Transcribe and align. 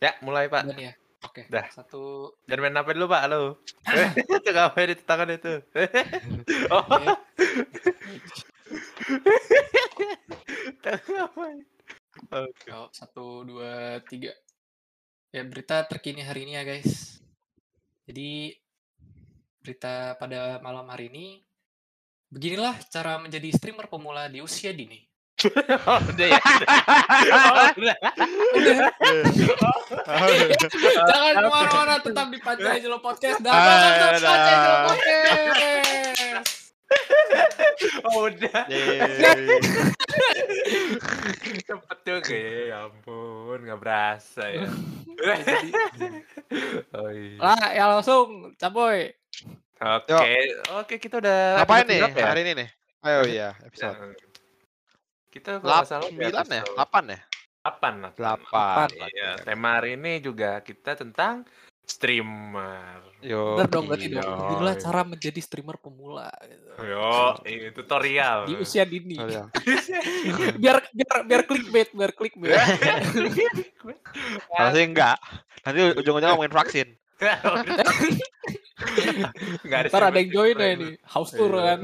Ya, 0.00 0.16
mulai 0.24 0.48
Pak. 0.48 0.64
Ya. 0.80 0.96
Oke. 1.20 1.44
Dah. 1.52 1.68
Satu. 1.68 2.32
Jangan 2.48 2.72
main 2.72 2.80
HP 2.80 2.88
dulu 2.96 3.12
Pak, 3.12 3.22
halo. 3.28 3.60
itu 4.40 4.48
ngapain 4.48 4.88
di 4.88 4.96
tangan 5.04 5.28
itu? 5.28 5.60
oh, 6.72 6.84
Oke. 12.32 12.64
Yo, 12.64 12.88
satu, 12.96 13.44
dua, 13.44 14.00
tiga. 14.08 14.32
Ya 15.36 15.44
berita 15.44 15.84
terkini 15.84 16.24
hari 16.24 16.48
ini 16.48 16.56
ya 16.56 16.64
guys. 16.64 17.20
Jadi 18.08 18.56
berita 19.60 20.16
pada 20.16 20.64
malam 20.64 20.88
hari 20.88 21.12
ini. 21.12 21.44
Beginilah 22.32 22.80
cara 22.88 23.20
menjadi 23.20 23.52
streamer 23.52 23.84
pemula 23.84 24.32
di 24.32 24.40
usia 24.40 24.72
dini. 24.72 25.09
Oh, 25.88 25.98
udah 26.04 26.26
ya. 26.28 26.40
Oh, 27.32 27.72
udah. 27.80 27.96
Jangan 31.08 31.32
ke 31.32 31.48
mana-mana, 31.48 31.94
tetap 32.04 32.26
di 32.28 32.38
Pancai 32.40 32.78
Jelo 32.84 33.00
Podcast. 33.00 33.40
Dan 33.40 33.48
tetap 33.48 34.20
dah. 34.20 34.20
Pancai 34.20 34.54
Jelo 34.60 34.78
Podcast. 34.84 36.60
Oh, 38.04 38.28
udah. 38.28 38.60
Cepet 41.64 41.98
juga 42.04 42.34
ya, 42.36 42.60
ya 42.66 42.76
ampun, 42.90 43.58
nggak 43.64 43.80
berasa 43.80 44.44
ya. 44.50 44.68
Oh 46.90 47.06
iya. 47.12 47.38
lah 47.38 47.70
ya 47.70 47.84
langsung, 47.86 48.56
caboy. 48.58 49.12
Oke, 49.78 50.32
oke 50.74 50.94
kita 50.98 51.22
udah 51.22 51.62
Ngapain 51.62 51.86
nih 51.86 51.98
ya? 52.02 52.26
hari 52.26 52.40
ini 52.42 52.52
nih? 52.58 52.68
Ayo 53.06 53.20
iya, 53.28 53.48
episode. 53.64 54.16
Kita 55.30 55.62
kalau 55.62 55.86
salah 55.86 56.10
9 56.10 56.18
ya? 56.18 56.26
episode 56.42 56.74
8 56.74 57.14
ya? 57.14 57.20
8 57.62 58.02
lah. 58.02 58.12
8. 58.18 58.90
Iya, 59.14 59.30
tema 59.46 59.78
hari 59.78 59.94
ini 59.94 60.18
juga 60.18 60.58
kita 60.58 60.98
tentang 60.98 61.46
streamer. 61.86 62.98
Yo. 63.22 63.54
Bener 63.54 63.68
dong 63.70 63.86
berarti 63.86 64.10
dong. 64.10 64.26
iya. 64.26 64.26
Beginilah 64.26 64.74
cara 64.74 65.00
menjadi 65.06 65.38
streamer 65.38 65.78
pemula. 65.78 66.34
Gitu. 66.42 66.66
Yo, 66.82 67.38
ini 67.46 67.70
tutorial. 67.70 68.50
Di 68.50 68.54
usia 68.58 68.82
dini. 68.82 69.22
Oh, 69.22 69.26
iya. 69.30 69.46
biar 70.62 70.82
biar 70.90 71.16
biar 71.22 71.42
clickbait, 71.46 71.88
biar 71.94 72.10
clickbait. 72.10 72.50
Kalau 74.50 74.70
sih 74.74 74.82
enggak. 74.82 75.18
Nanti 75.62 75.78
ujung-ujungnya 75.94 76.34
ngomongin 76.34 76.54
vaksin. 76.54 76.88
Nggak 79.60 79.78
ada 79.78 79.88
Ntar 79.92 80.02
ada 80.08 80.18
yang 80.18 80.30
join 80.32 80.56
ya 80.56 80.68
ini, 80.72 80.88
house 81.04 81.36
tour 81.36 81.52
Iya. 81.52 81.76
kan. 81.76 81.78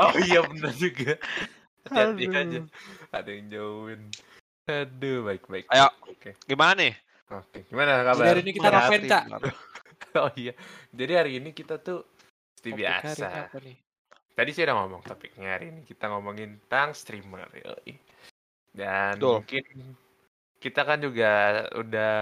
Oh 0.00 0.14
iya 0.16 0.40
benar 0.42 0.72
juga. 0.72 1.20
Hati-hati 1.90 2.24
Aduh. 2.30 2.38
aja. 2.38 2.60
Ada 3.10 3.30
yang 3.34 3.46
join. 3.50 4.00
Aduh, 4.70 5.18
baik-baik. 5.26 5.64
Ayo. 5.68 5.90
Oke. 6.06 6.30
Gimana 6.46 6.78
nih? 6.78 6.94
Oke. 7.30 7.58
Gimana 7.66 8.06
kabar? 8.06 8.22
Jadi 8.22 8.30
hari 8.30 8.40
ini 8.46 8.52
kita 8.54 8.68
ngapain, 8.70 9.02
streamer. 9.02 9.42
Oh 10.10 10.30
iya. 10.34 10.50
Jadi 10.90 11.12
hari 11.14 11.32
ini 11.38 11.54
kita 11.54 11.78
tuh 11.78 12.02
seperti 12.58 12.82
biasa. 12.82 13.46
apa 13.46 13.62
nih? 13.62 13.78
Tadi 14.34 14.50
saya 14.50 14.64
udah 14.72 14.76
ngomong 14.82 15.02
topiknya 15.06 15.48
hari 15.54 15.70
ini 15.70 15.80
kita 15.86 16.10
ngomongin 16.10 16.58
tentang 16.66 16.90
streamer. 16.98 17.46
yoi. 17.54 17.94
Dan 18.74 19.22
Betul. 19.22 19.34
mungkin 19.38 19.64
kita 20.58 20.80
kan 20.82 20.98
juga 20.98 21.30
udah 21.78 22.14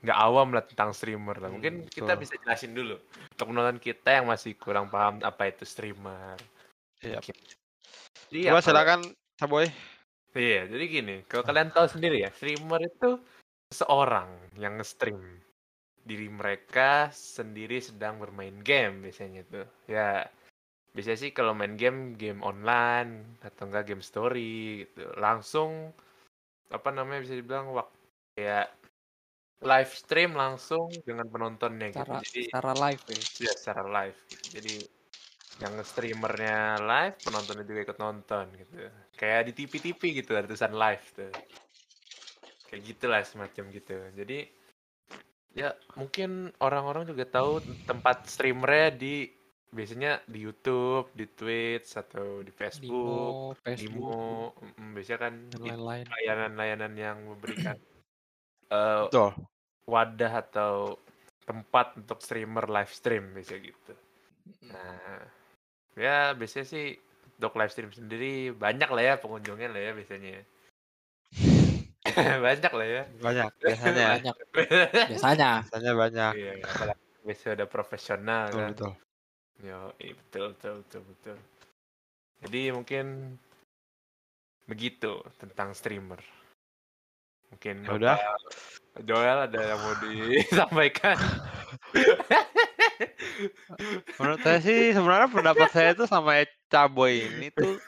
nggak 0.00 0.18
awam 0.22 0.54
lah 0.54 0.62
tentang 0.62 0.94
streamer 0.94 1.36
lah. 1.36 1.50
Hmm, 1.50 1.58
Mungkin 1.58 1.74
kita 1.90 2.14
betul. 2.14 2.22
bisa 2.22 2.34
jelasin 2.46 2.72
dulu 2.72 2.96
untuk 3.34 3.46
penonton 3.50 3.78
kita 3.82 4.10
yang 4.22 4.26
masih 4.30 4.54
kurang 4.54 4.86
paham 4.86 5.18
apa 5.20 5.50
itu 5.50 5.66
streamer. 5.66 6.38
Iya. 8.30 8.54
Coba 8.54 8.62
silakan 8.62 9.00
Caboy. 9.40 9.66
Iya, 10.30 10.70
jadi 10.70 10.84
gini, 10.86 11.14
kalau 11.26 11.42
kalian 11.42 11.74
tahu 11.74 11.90
sendiri 11.90 12.22
ya, 12.22 12.30
streamer 12.30 12.86
itu 12.86 13.18
seorang 13.74 14.30
yang 14.54 14.78
nge-stream 14.78 15.18
diri 16.06 16.30
mereka 16.30 17.10
sendiri 17.10 17.82
sedang 17.82 18.22
bermain 18.22 18.54
game 18.62 19.02
biasanya 19.02 19.42
tuh. 19.50 19.66
Ya, 19.90 20.30
biasanya 20.94 21.18
sih 21.18 21.30
kalau 21.34 21.50
main 21.50 21.74
game 21.74 22.14
game 22.14 22.46
online 22.46 23.38
atau 23.42 23.66
enggak 23.66 23.90
game 23.90 24.04
story 24.06 24.86
gitu. 24.86 25.10
Langsung 25.18 25.90
apa 26.70 26.88
namanya 26.94 27.26
bisa 27.26 27.34
dibilang 27.34 27.74
waktu 27.74 27.98
ya 28.38 28.70
live 29.60 29.92
stream 29.92 30.32
langsung 30.38 30.88
dengan 31.04 31.26
penontonnya 31.28 31.92
gitu. 31.92 32.00
Secara 32.00 32.22
Jadi 32.22 32.42
secara 32.48 32.72
live 32.78 33.02
ya. 33.04 33.20
ya 33.44 33.52
secara 33.58 33.82
live 33.86 34.18
gitu. 34.30 34.44
jadi 34.56 34.74
yang 35.60 35.74
streamernya 35.84 36.80
live 36.80 37.16
penontonnya 37.20 37.64
juga 37.68 37.80
ikut 37.84 37.98
nonton 38.00 38.44
gitu. 38.56 38.74
Kayak 39.14 39.40
di 39.48 39.52
TV 39.52 39.72
TV 39.92 40.00
gitu 40.24 40.32
ada 40.32 40.48
tulisan 40.48 40.72
live 40.72 41.06
tuh. 41.12 41.32
Kayak 42.72 42.82
gitulah 42.88 43.20
semacam 43.22 43.64
gitu. 43.68 43.96
Jadi 44.16 44.38
ya 45.52 45.74
mungkin 45.98 46.54
orang-orang 46.62 47.04
juga 47.04 47.26
tahu 47.26 47.60
tempat 47.84 48.24
streamernya 48.30 48.88
di 48.94 49.14
biasanya 49.70 50.18
di 50.26 50.38
YouTube 50.42 51.14
di 51.14 51.30
Twitch 51.30 51.94
atau 51.94 52.42
di 52.42 52.50
Facebook 52.50 53.54
Nimo, 53.54 53.54
Facebook, 53.62 53.86
Nimo 53.86 54.22
mm, 54.58 54.90
biasanya 54.98 55.20
kan 55.22 55.34
layanan-layanan 56.10 56.92
yang 56.98 57.18
memberikan 57.22 57.78
eh, 58.74 59.02
Betul. 59.06 59.30
wadah 59.86 60.32
atau 60.42 60.98
tempat 61.46 61.98
untuk 61.98 62.18
streamer 62.18 62.66
live 62.66 62.90
stream 62.90 63.30
biasanya 63.34 63.60
gitu. 63.70 63.94
Nah, 64.70 65.18
ya 66.00 66.32
biasanya 66.32 66.66
sih 66.66 66.96
untuk 67.36 67.56
live 67.60 67.72
stream 67.72 67.92
sendiri 67.92 68.56
banyak 68.56 68.88
lah 68.88 69.02
ya 69.04 69.14
pengunjungnya 69.20 69.68
lah 69.68 69.80
ya 69.80 69.92
biasanya. 69.92 70.40
banyak 72.46 72.72
lah 72.72 72.86
ya. 72.88 73.02
Banyak 73.20 73.50
biasanya. 73.62 74.06
Banyak 74.16 74.36
biasanya. 75.12 75.50
Biasanya 75.64 75.92
banyak. 75.92 76.32
Iya, 76.36 76.52
biasanya 77.24 77.52
udah 77.60 77.68
profesional 77.68 78.44
Betul, 78.48 78.60
kan. 78.60 78.70
betul. 78.72 78.92
Yo, 79.60 79.80
iya, 80.00 80.12
betul 80.16 80.44
betul 80.56 80.74
betul 80.80 81.02
betul. 81.04 81.36
Jadi 82.40 82.60
mungkin 82.72 83.06
begitu 84.64 85.20
tentang 85.36 85.76
streamer. 85.76 86.20
Mungkin 87.52 87.84
Ya 87.84 87.92
udah. 87.92 88.16
Joel 89.04 89.48
ada 89.48 89.60
yang 89.60 89.80
mau 89.80 89.94
disampaikan. 90.00 91.16
Menurut 94.20 94.40
saya 94.42 94.58
sih 94.60 94.92
sebenarnya 94.92 95.28
pendapat 95.32 95.68
saya 95.72 95.90
tuh 95.96 96.06
sama 96.08 96.44
Caboy 96.70 97.28
ini 97.28 97.48
tuh 97.54 97.80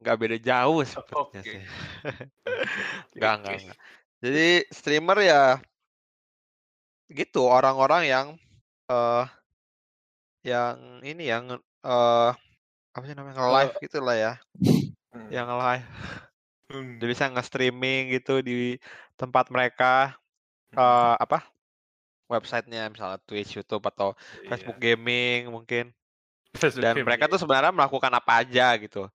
nggak 0.00 0.16
beda 0.16 0.36
jauh 0.40 0.80
sepertinya 0.86 1.40
Oke. 1.42 1.50
sih. 1.50 1.62
Enggak, 3.16 3.32
enggak, 3.40 3.54
enggak. 3.56 3.78
Jadi 4.20 4.48
streamer 4.72 5.18
ya 5.24 5.42
gitu 7.06 7.46
orang-orang 7.46 8.02
yang 8.06 8.26
eh 8.90 9.24
yang 10.46 11.02
ini 11.02 11.24
yang 11.26 11.58
eh 11.86 12.30
apa 12.96 13.04
sih 13.04 13.14
namanya 13.16 13.36
nge-live 13.40 13.74
gitu 13.84 13.98
lah 14.00 14.16
ya. 14.16 14.32
Hmm. 15.12 15.28
Yang 15.32 15.48
live 15.58 15.90
Hmm. 16.66 16.98
dia 16.98 17.06
bisa 17.06 17.30
nge-streaming 17.30 18.10
gitu 18.10 18.42
di 18.42 18.74
tempat 19.14 19.54
mereka 19.54 20.18
eh 20.74 21.14
apa? 21.14 21.46
Websitenya 22.26 22.90
misalnya 22.90 23.18
Twitch, 23.22 23.56
YouTube 23.56 23.86
atau 23.86 24.14
Iya. 24.42 24.54
Facebook 24.54 24.78
Gaming 24.78 25.50
mungkin. 25.50 25.94
Facebook 26.54 26.82
Dan 26.82 26.94
Gaming. 26.98 27.06
mereka 27.06 27.24
tuh 27.30 27.40
sebenarnya 27.40 27.72
melakukan 27.74 28.12
apa 28.12 28.42
aja 28.42 28.74
gitu. 28.78 29.06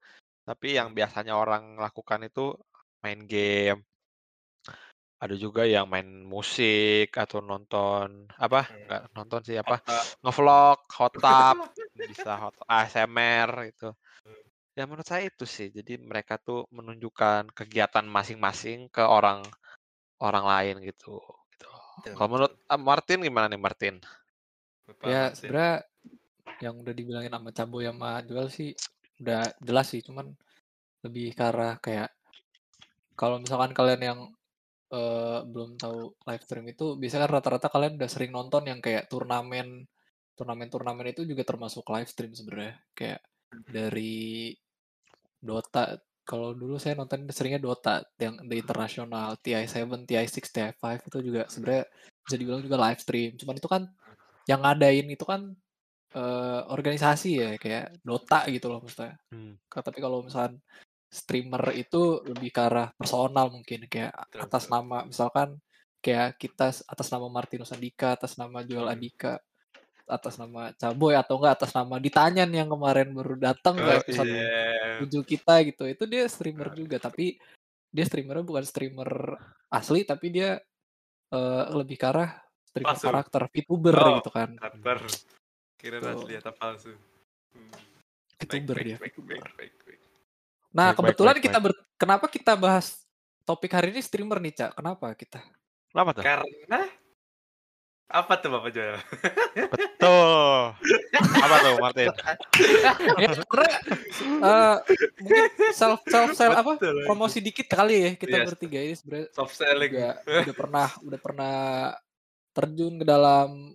Tapi 0.42 0.74
yang 0.74 0.90
biasanya 0.90 1.38
orang 1.38 1.78
lakukan 1.78 2.26
itu 2.26 2.56
main 3.04 3.20
game. 3.26 3.80
Ada 5.22 5.38
juga 5.38 5.62
yang 5.62 5.86
main 5.86 6.26
musik 6.26 7.14
atau 7.14 7.38
nonton 7.38 8.26
apa? 8.34 8.66
Hmm. 8.66 8.74
Enggak 8.82 9.02
nonton 9.14 9.40
sih 9.46 9.54
apa? 9.54 9.78
Ngevlog, 10.18 10.82
hot 10.98 11.14
tub, 11.14 11.56
bisa 12.10 12.34
hot 12.34 12.58
ASMR 12.66 13.70
gitu. 13.70 13.94
Ya 14.74 14.88
menurut 14.88 15.06
saya 15.06 15.30
itu 15.30 15.46
sih. 15.46 15.70
Jadi 15.70 16.00
mereka 16.02 16.42
tuh 16.42 16.66
menunjukkan 16.74 17.54
kegiatan 17.54 18.02
masing-masing 18.02 18.90
ke 18.90 19.04
orang 19.04 19.46
orang 20.18 20.42
lain 20.42 20.90
gitu. 20.90 21.22
Kalau 22.00 22.28
menurut 22.28 22.52
ah, 22.66 22.80
Martin 22.80 23.20
gimana 23.22 23.46
nih 23.46 23.60
Martin? 23.60 23.94
Bapak 24.88 25.06
Ya 25.06 25.22
sebenarnya 25.36 25.76
yang 26.62 26.74
udah 26.78 26.94
dibilangin 26.94 27.32
sama 27.34 27.50
Cabo 27.54 27.78
sama 27.82 28.10
Joel 28.26 28.48
sih 28.50 28.70
udah 29.22 29.42
jelas 29.62 29.86
sih, 29.86 30.02
cuman 30.02 30.26
lebih 31.06 31.34
ke 31.34 31.42
arah 31.42 31.78
kayak 31.78 32.10
kalau 33.14 33.38
misalkan 33.38 33.70
kalian 33.74 34.02
yang 34.02 34.20
eh, 34.90 35.40
belum 35.46 35.78
tahu 35.78 36.16
live 36.26 36.44
stream 36.46 36.66
itu 36.70 36.98
biasanya 36.98 37.28
kan 37.28 37.32
rata-rata 37.38 37.68
kalian 37.70 37.94
udah 37.98 38.10
sering 38.10 38.32
nonton 38.34 38.66
yang 38.66 38.82
kayak 38.82 39.06
turnamen 39.06 39.86
turnamen-turnamen 40.32 41.12
itu 41.12 41.22
juga 41.28 41.44
termasuk 41.46 41.86
live 41.92 42.10
stream 42.10 42.32
sebenarnya. 42.32 42.80
Kayak 42.96 43.20
dari 43.68 44.56
Dota 45.42 45.98
kalau 46.22 46.54
dulu 46.54 46.78
saya 46.78 46.94
nonton 46.94 47.26
seringnya 47.30 47.58
Dota 47.58 48.02
yang 48.18 48.38
di 48.46 48.62
internasional 48.62 49.34
TI7, 49.42 50.06
TI6, 50.06 50.36
TI5 50.54 50.82
itu 51.02 51.18
juga 51.18 51.42
sebenarnya 51.50 51.84
bisa 52.22 52.36
dibilang 52.38 52.62
juga 52.62 52.78
live 52.78 53.00
stream. 53.02 53.30
Cuman 53.38 53.54
itu 53.58 53.68
kan 53.68 53.82
yang 54.46 54.62
ngadain 54.62 55.06
itu 55.10 55.24
kan 55.26 55.50
eh, 56.14 56.60
organisasi 56.70 57.30
ya 57.38 57.50
kayak 57.58 57.98
Dota 58.06 58.46
gitu 58.46 58.70
loh 58.70 58.80
maksudnya. 58.82 59.18
Hmm. 59.34 59.58
Tapi 59.66 59.98
kalau 59.98 60.22
misalkan 60.22 60.62
streamer 61.12 61.62
itu 61.76 62.24
lebih 62.24 62.50
ke 62.54 62.60
arah 62.64 62.88
personal 62.96 63.52
mungkin 63.52 63.84
kayak 63.84 64.16
atas 64.32 64.72
nama 64.72 65.04
misalkan 65.04 65.60
kayak 66.02 66.40
kita 66.40 66.72
atas 66.72 67.08
nama 67.12 67.26
Martinus 67.30 67.70
Andika, 67.74 68.18
atas 68.18 68.34
nama 68.40 68.64
Joel. 68.66 68.90
Andika, 68.90 69.38
atas 70.04 70.34
nama 70.36 70.74
Caboy 70.74 71.14
atau 71.14 71.38
enggak 71.38 71.54
atas 71.58 71.70
nama 71.72 71.96
Ditanyan 71.96 72.50
yang 72.50 72.68
kemarin 72.68 73.10
baru 73.10 73.34
datang 73.36 73.78
ke 73.78 73.84
Oh, 73.84 73.98
episode 73.98 74.28
iya. 74.28 74.98
7 75.00 75.22
kita 75.22 75.54
gitu. 75.64 75.82
Itu 75.84 76.04
dia 76.04 76.26
streamer 76.26 76.70
juga 76.72 76.98
tapi 76.98 77.38
dia 77.88 78.04
streamernya 78.04 78.42
bukan 78.42 78.64
streamer 78.64 79.10
asli 79.68 80.02
tapi 80.02 80.26
dia 80.28 80.56
eh, 81.28 81.64
lebih 81.72 81.96
ke 81.96 82.06
arah 82.06 82.30
streamer 82.66 82.92
Palsu. 82.92 83.06
karakter 83.06 83.42
VTuber 83.48 83.94
Oh, 83.94 84.08
gitu 84.18 84.30
kan. 84.30 84.50
Karakter. 84.52 84.98
Kira 85.76 85.96
Tuh. 85.98 86.10
asli 86.14 86.32
atau 86.36 86.52
palsu. 86.52 86.92
Hmm. 87.52 87.72
VTuber 88.38 88.74
baik, 88.74 88.84
dia, 88.84 88.96
baik, 88.98 89.12
VTuber. 89.12 89.38
baik, 89.38 89.52
baik, 89.54 89.72
baik. 89.80 90.00
Nah, 90.02 90.10
Baik, 90.72 90.76
baik, 90.82 90.96
kebetulan 90.98 91.34
baik, 91.34 91.44
kita 91.44 91.58
ber 91.58 91.72
kenapa 91.94 92.26
kita 92.26 92.52
bahas 92.54 92.86
topik 93.42 93.70
hari 93.70 93.90
ini 93.90 94.00
streamer 94.00 94.38
nih, 94.38 94.54
Cak? 94.56 94.70
Kenapa 94.74 95.06
kita? 95.12 95.40
Kenapa 95.88 96.10
tuh? 96.12 96.22
Karena 96.24 96.80
apa 98.12 98.32
tuh 98.36 98.50
Bapak 98.52 98.70
Joel? 98.76 99.00
Betul. 99.72 100.76
Apa 101.16 101.54
tuh 101.64 101.72
Martin? 101.80 102.08
ya, 103.16 103.30
karena 103.48 103.68
eh, 104.20 104.76
mungkin 105.18 105.44
self 105.72 106.04
self 106.04 106.30
self 106.36 106.52
apa 106.52 106.72
promosi 107.08 107.40
dikit 107.40 107.66
kali 107.66 107.96
ya 107.96 108.10
kita 108.14 108.44
Yes. 108.44 108.48
bertiga 108.52 108.78
ini 108.84 108.94
sebenarnya 108.94 109.28
Soft 109.32 109.54
selling 109.56 109.92
juga 109.92 110.12
udah 110.24 110.56
pernah 110.56 110.88
udah 111.02 111.20
pernah 111.20 111.56
terjun 112.52 113.00
ke 113.00 113.04
dalam 113.08 113.72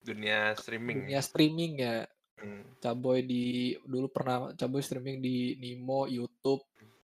dunia 0.00 0.56
streaming. 0.56 1.04
dunia 1.04 1.20
streaming 1.20 1.72
ya. 1.84 1.96
Hmm. 2.38 2.62
Caboy 2.78 3.20
di 3.26 3.76
dulu 3.84 4.08
pernah 4.08 4.54
Caboy 4.54 4.80
streaming 4.80 5.18
di 5.20 5.58
Nimo, 5.58 6.08
YouTube, 6.08 6.62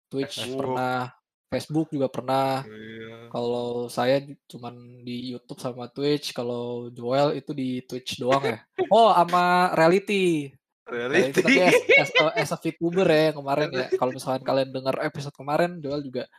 Twitch 0.08 0.40
Facebook. 0.40 0.60
pernah, 0.62 1.10
Facebook 1.50 1.88
juga 1.92 2.08
pernah. 2.08 2.62
Iya. 2.64 2.95
Kalau 3.36 3.92
saya 3.92 4.24
cuman 4.48 5.04
di 5.04 5.36
YouTube 5.36 5.60
sama 5.60 5.92
Twitch, 5.92 6.32
kalau 6.32 6.88
Joel 6.88 7.36
itu 7.36 7.52
di 7.52 7.84
Twitch 7.84 8.16
doang 8.16 8.40
ya. 8.48 8.64
Oh, 8.88 9.12
sama 9.12 9.76
reality. 9.76 10.56
Reality 10.88 11.36
Reality. 11.36 11.44
tapi 11.44 11.54
as, 11.60 11.76
as, 12.00 12.12
a, 12.16 12.26
as 12.32 12.50
a 12.56 12.58
VTuber 12.64 13.04
ya 13.04 13.36
kemarin 13.36 13.68
ya. 13.76 13.92
Kalau 14.00 14.16
misalkan 14.16 14.40
kalian 14.40 14.72
dengar 14.72 14.96
episode 15.04 15.36
kemarin, 15.36 15.84
Joel 15.84 16.00
juga 16.00 16.32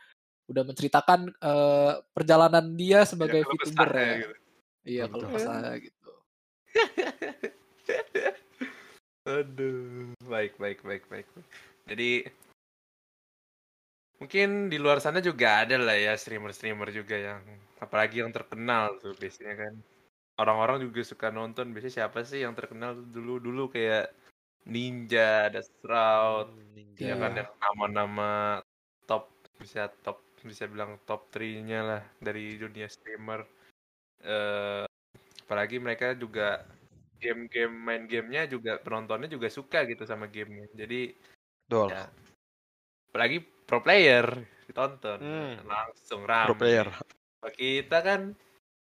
udah 0.49 0.63
menceritakan 0.65 1.29
eh, 1.37 1.93
perjalanan 2.17 2.65
dia 2.73 3.05
sebagai 3.05 3.45
Ya, 3.45 3.47
VTuber 3.53 3.89
ya. 3.93 4.13
gitu. 4.17 4.33
Iya, 4.87 5.03
kalau 5.05 5.27
salah 5.37 5.77
gitu. 5.77 6.09
Aduh, 9.37 10.17
baik, 10.25 10.57
baik, 10.57 10.81
baik, 10.81 11.03
baik. 11.13 11.29
Jadi 11.85 12.25
mungkin 14.17 14.69
di 14.71 14.77
luar 14.81 14.97
sana 14.97 15.21
juga 15.21 15.61
ada 15.65 15.77
lah 15.77 15.93
ya 15.93 16.13
streamer-streamer 16.17 16.89
juga 16.89 17.15
yang 17.17 17.41
apalagi 17.77 18.21
yang 18.25 18.33
terkenal 18.33 18.97
tuh 19.01 19.13
biasanya 19.17 19.55
kan. 19.67 19.73
Orang-orang 20.37 20.85
juga 20.85 21.01
suka 21.01 21.33
nonton 21.33 21.73
biasanya 21.73 22.05
siapa 22.05 22.21
sih 22.21 22.45
yang 22.45 22.53
terkenal 22.53 22.93
dulu-dulu 22.93 23.73
kayak 23.73 24.13
Ninja, 24.67 25.49
ada 25.49 25.63
Stroud, 25.63 26.53
Iya. 26.97 27.13
ya 27.13 27.15
kan 27.17 27.31
yang 27.37 27.49
nama-nama 27.61 28.31
top 29.05 29.29
bisa 29.61 29.89
top 30.01 30.21
bisa 30.41 30.65
bilang 30.69 30.97
top 31.05 31.29
3-nya 31.33 31.79
lah 31.85 32.01
dari 32.21 32.57
dunia 32.57 32.85
streamer. 32.89 33.45
Eh 34.21 34.85
apalagi 35.47 35.79
mereka 35.79 36.11
juga 36.17 36.65
game-game 37.17 37.73
main 37.73 38.03
gamenya 38.05 38.45
juga 38.45 38.77
penontonnya 38.77 39.29
juga 39.31 39.49
suka 39.49 39.85
gitu 39.89 40.05
sama 40.05 40.29
gamenya. 40.29 40.69
Jadi 40.75 41.13
Betul. 41.65 41.93
ya 41.93 42.05
apalagi 43.07 43.37
pro 43.63 43.79
player 43.79 44.25
ditonton 44.63 45.17
Hmm. 45.17 45.53
langsung 45.63 46.21
ramai. 46.23 46.47
Pro 46.47 46.55
player. 46.55 46.87
Kita 47.49 47.97
kan 47.99 48.21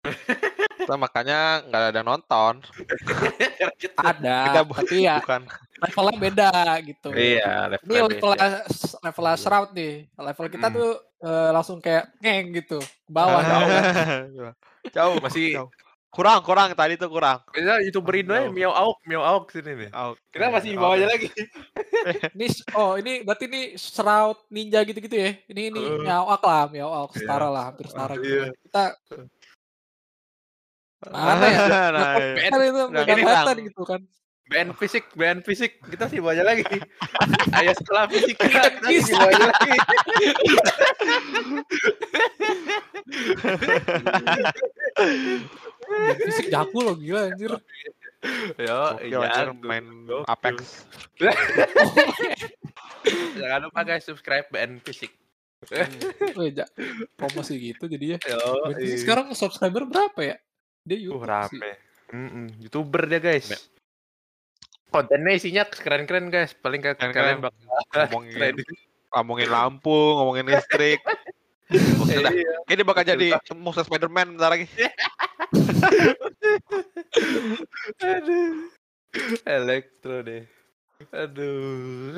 Kita 0.84 0.96
makanya 0.96 1.64
nggak 1.64 1.84
ada 1.96 2.02
nonton. 2.02 2.60
Ada, 4.04 4.38
Kita 4.52 4.62
bu- 4.64 4.75
tapi 4.75 4.98
ya 5.00 5.16
Bukan. 5.24 5.42
levelnya 5.80 6.16
beda 6.18 6.52
gitu. 6.81 7.08
iya 7.16 7.72
Ini 7.80 8.04
levelnya 8.04 8.04
levelnya 8.04 8.50
levelnya 9.00 9.36
Shroud 9.38 9.70
nih. 9.72 9.94
Level 10.14 10.48
kita 10.50 10.68
Mm. 10.68 10.75
tuh 10.75 10.92
eh, 11.24 11.50
langsung 11.52 11.78
kayak 11.80 12.12
ngeng 12.20 12.46
gitu. 12.54 12.80
Ke 12.80 13.12
bawah 13.12 13.40
Ah. 13.40 13.48
jauh 13.48 13.68
kan. 13.72 14.24
Jauh. 14.92 15.16
Masih- 15.24 15.56
jauh. 15.56 15.70
Kurang 16.13 16.45
kurang 16.45 16.69
tadi 16.77 16.94
tuh 16.94 17.10
kurang. 17.10 17.42
Bisa 17.50 17.81
youtuber 17.81 18.13
Indo 18.13 18.38
ya. 18.38 18.45
Miao 18.54 18.69
Auk, 18.69 19.01
Miao 19.04 19.25
Auk 19.25 19.50
sini 19.50 19.74
nih. 19.74 19.89
Oh, 19.92 20.13
Kita 20.30 20.54
masih 20.54 20.69
di 20.74 20.77
bawahnya 20.77 21.10
lagi. 21.10 21.27
Ini 22.36 22.48
oh 22.75 23.00
ini 23.00 23.24
berarti 23.24 23.48
ini 23.48 23.80
Shroud 23.80 24.36
Ninja 24.51 24.83
gitu-gitu 24.83 25.15
ya. 25.15 25.31
Ini 25.48 25.71
ini 25.71 25.80
Uh. 25.80 26.04
Miaoak 26.04 26.44
lah, 26.44 26.68
Miaoak 26.68 27.15
Iya. 27.15 27.19
setara 27.24 27.48
lah, 27.48 27.63
hampir 27.71 27.88
setara 27.88 28.13
gitu. 28.19 28.27
Iya. 28.27 28.51
Kita 28.60 28.83
mana 31.07 31.45
ya? 31.48 31.63
Nah, 31.92 32.15
Kan 32.36 32.60
iya. 32.60 32.68
itu 32.68 32.81
Nah, 32.92 33.04
headset 33.07 33.56
Bang. 33.56 33.68
gitu 33.71 33.83
kan. 33.88 34.01
BN 34.44 34.75
fisik, 34.75 35.07
BN 35.15 35.39
fisik, 35.39 35.80
kita 35.88 36.12
sih 36.12 36.19
bawahnya 36.19 36.44
lagi. 36.44 36.68
Ayo 37.57 37.71
setelah 37.80 38.12
fisik 38.12 38.36
kita, 38.36 38.75
kita 38.83 39.00
sih 39.00 39.15
bawahnya 39.15 39.48
lagi. 39.48 39.71
Fisik 46.24 46.47
jago 46.50 46.80
loh 46.81 46.95
gila 46.97 47.30
anjir. 47.31 47.51
Yo, 48.56 48.80
Gokil 49.03 49.19
anjir, 49.19 49.47
main 49.68 49.85
Apex. 50.27 50.88
Jangan 53.39 53.59
lupa 53.68 53.81
guys 53.83 54.07
subscribe 54.07 54.47
BN 54.47 54.80
fisik. 54.80 55.12
Ja- 56.56 56.71
promosi 57.15 57.56
gitu 57.59 57.88
jadi 57.88 58.15
ya. 58.15 58.18
Yo, 58.35 58.71
Berarti 58.71 58.95
sekarang 59.00 59.27
subscriber 59.35 59.83
berapa 59.88 60.19
ya? 60.24 60.35
Dia 60.83 60.97
uh, 61.00 61.03
YouTube 61.03 61.24
sih. 61.24 61.31
rame. 61.31 61.71
Mm-mm, 62.13 62.45
YouTuber 62.62 63.01
dia 63.09 63.19
guys. 63.24 63.47
Kontennya 64.94 65.33
isinya 65.33 65.63
keren-keren 65.65 66.29
guys. 66.29 66.53
Paling 66.53 66.83
ke 66.83 66.94
Keren-keren. 66.95 67.41
Ngomongin 67.89 68.53
ngomongin 69.13 69.50
lampu, 69.50 70.00
ngomongin 70.19 70.45
listrik. 70.53 71.00
Maksudnya, 72.00 72.31
Iya. 72.31 72.56
ini 72.70 72.81
bakal 72.86 73.04
jadi 73.04 73.28
musuh 73.58 73.84
Spider-Man 73.84 74.38
bentar 74.38 74.54
lagi. 74.54 74.70
Aduh. 78.02 78.70
Elektro 79.46 80.22
deh. 80.22 80.44
Aduh. 81.14 82.18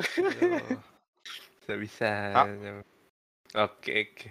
Bisa 1.64 1.74
bisa. 1.76 2.12
Ah. 2.32 2.46
Oke, 3.66 3.92
oke. 4.12 4.28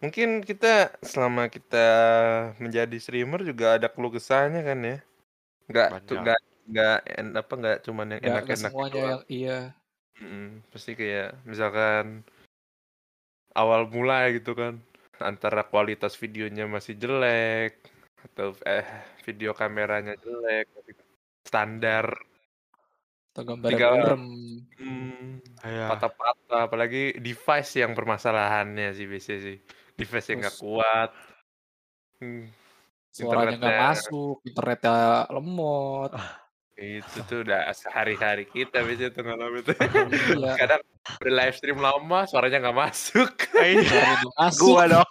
Mungkin 0.00 0.44
kita 0.44 0.92
selama 1.00 1.48
kita 1.48 1.86
menjadi 2.60 2.96
streamer 3.00 3.40
juga 3.44 3.80
ada 3.80 3.88
keluh 3.88 4.12
kesahnya 4.12 4.60
kan 4.60 4.78
ya. 4.84 4.98
Enggak 5.66 5.88
tuh 6.04 6.16
enggak 6.20 6.40
enggak 6.68 6.98
en- 7.16 7.36
apa 7.36 7.52
enggak 7.56 7.76
cuman 7.86 8.06
yang 8.16 8.22
enak-enak 8.22 8.70
semuanya 8.72 8.92
doang. 8.92 9.08
yang 9.08 9.22
iya. 9.32 9.58
Mm, 10.16 10.64
pasti 10.72 10.96
kayak 10.96 11.36
misalkan 11.44 12.24
awal 13.56 13.88
mulai 13.88 14.36
gitu 14.36 14.52
kan 14.52 14.76
antara 15.16 15.64
kualitas 15.64 16.12
videonya 16.20 16.68
masih 16.68 16.94
jelek 17.00 17.80
atau 18.20 18.52
eh 18.68 18.84
video 19.24 19.56
kameranya 19.56 20.12
jelek 20.20 20.68
standar 21.48 22.06
Atau 23.32 23.42
gambarnya 23.48 23.76
Tiga- 23.76 23.92
burem. 23.96 24.24
hmm, 24.76 25.28
Iya. 25.64 25.84
patah-patah 25.88 26.60
apalagi 26.68 27.16
device 27.16 27.80
yang 27.80 27.92
permasalahannya 27.96 28.92
sih 28.92 29.04
biasanya 29.08 29.40
sih 29.40 29.56
device 29.96 30.26
yang 30.32 30.40
nggak 30.44 30.60
kuat 30.60 31.10
Hmm, 32.16 32.48
Suaranya 33.12 33.56
nggak 33.60 33.76
masuk, 33.76 34.40
internetnya 34.48 35.28
lemot. 35.32 36.16
Itu 36.76 37.18
tuh 37.24 37.40
udah 37.40 37.72
sehari-hari 37.72 38.44
kita 38.44 38.84
biasanya 38.84 39.10
tuh 39.10 39.22
ngalamin 39.24 39.64
itu 39.64 39.72
Iya. 39.72 40.52
kadang 40.60 40.80
udah 41.24 41.32
live 41.32 41.56
stream 41.56 41.80
lama 41.80 42.28
suaranya 42.28 42.58
nggak 42.60 42.76
masuk 42.78 43.30
Iya. 43.56 44.20
Gua 44.60 44.84
dong. 44.84 45.10